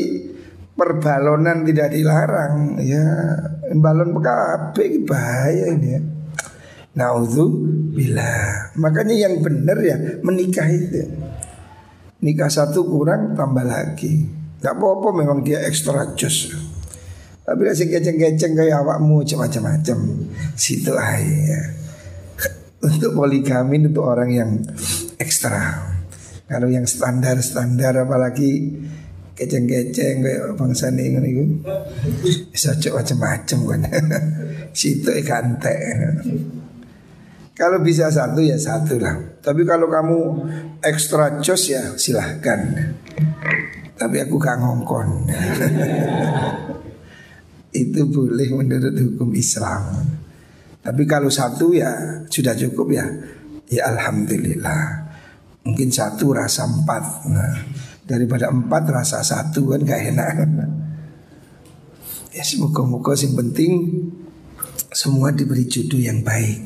perbalonan 0.74 1.66
tidak 1.66 1.94
dilarang 1.94 2.78
ya 2.82 3.06
balon 3.74 4.14
PKB 4.14 5.06
bahaya 5.06 5.66
ini 5.74 5.88
ya. 5.90 6.02
Bila 7.92 8.32
Makanya 8.76 9.16
yang 9.16 9.40
benar 9.40 9.78
ya 9.80 9.96
menikah 10.20 10.68
itu. 10.68 11.08
Nikah 12.22 12.52
satu 12.52 12.84
kurang 12.86 13.32
tambah 13.32 13.64
lagi. 13.64 14.28
Gak 14.62 14.78
apa-apa 14.78 15.08
memang 15.10 15.42
dia 15.42 15.58
ekstra 15.66 16.14
jos. 16.14 16.54
Tapi 17.42 17.60
kasih 17.66 17.90
keceng-keceng 17.90 18.54
kayak 18.54 18.86
awakmu 18.86 19.26
macam-macam. 19.26 19.98
Situ 20.54 20.94
aja. 20.94 21.60
Untuk 22.86 23.18
poligami 23.18 23.82
untuk 23.82 24.06
orang 24.06 24.30
yang 24.30 24.50
ekstra. 25.18 25.90
Kalau 26.46 26.70
yang 26.70 26.86
standar-standar 26.86 28.06
apalagi 28.06 28.78
keceng-keceng 29.34 30.22
kayak 30.22 30.54
bangsa 30.54 30.94
ini 30.94 31.18
iku. 31.18 31.44
Bisa 32.54 32.78
macam-macam 32.78 33.58
kan. 33.66 33.80
Situ 34.78 35.10
ikan 35.26 35.58
teh. 35.58 35.82
Kalau 37.52 37.84
bisa 37.84 38.08
satu 38.08 38.40
ya 38.40 38.56
satu 38.56 38.96
lah. 38.96 39.16
Tapi 39.44 39.62
kalau 39.68 39.92
kamu 39.92 40.18
ekstra 40.80 41.36
jos 41.44 41.68
ya 41.68 41.92
silahkan. 42.00 42.60
Tapi 43.96 44.16
aku 44.24 44.40
gak 44.40 44.56
ngongkon. 44.56 45.28
Itu 47.82 48.08
boleh 48.08 48.48
menurut 48.56 48.96
hukum 48.96 49.36
Islam. 49.36 50.00
Tapi 50.82 51.02
kalau 51.04 51.28
satu 51.28 51.76
ya 51.76 52.24
sudah 52.26 52.56
cukup 52.56 52.88
ya. 52.88 53.04
Ya 53.68 53.92
Alhamdulillah. 53.92 55.12
Mungkin 55.62 55.92
satu 55.92 56.34
rasa 56.34 56.66
empat. 56.66 57.04
Nah, 57.30 57.54
Daripada 58.02 58.50
empat 58.50 58.82
rasa 58.90 59.22
satu 59.22 59.72
kan 59.72 59.80
gak 59.84 60.02
enak. 60.12 60.36
Ya 62.32 62.40
semoga-moga 62.40 63.12
yang 63.12 63.36
penting 63.36 63.72
Semua 64.92 65.32
diberi 65.32 65.64
jodoh 65.64 65.96
yang 65.96 66.20
baik 66.20 66.60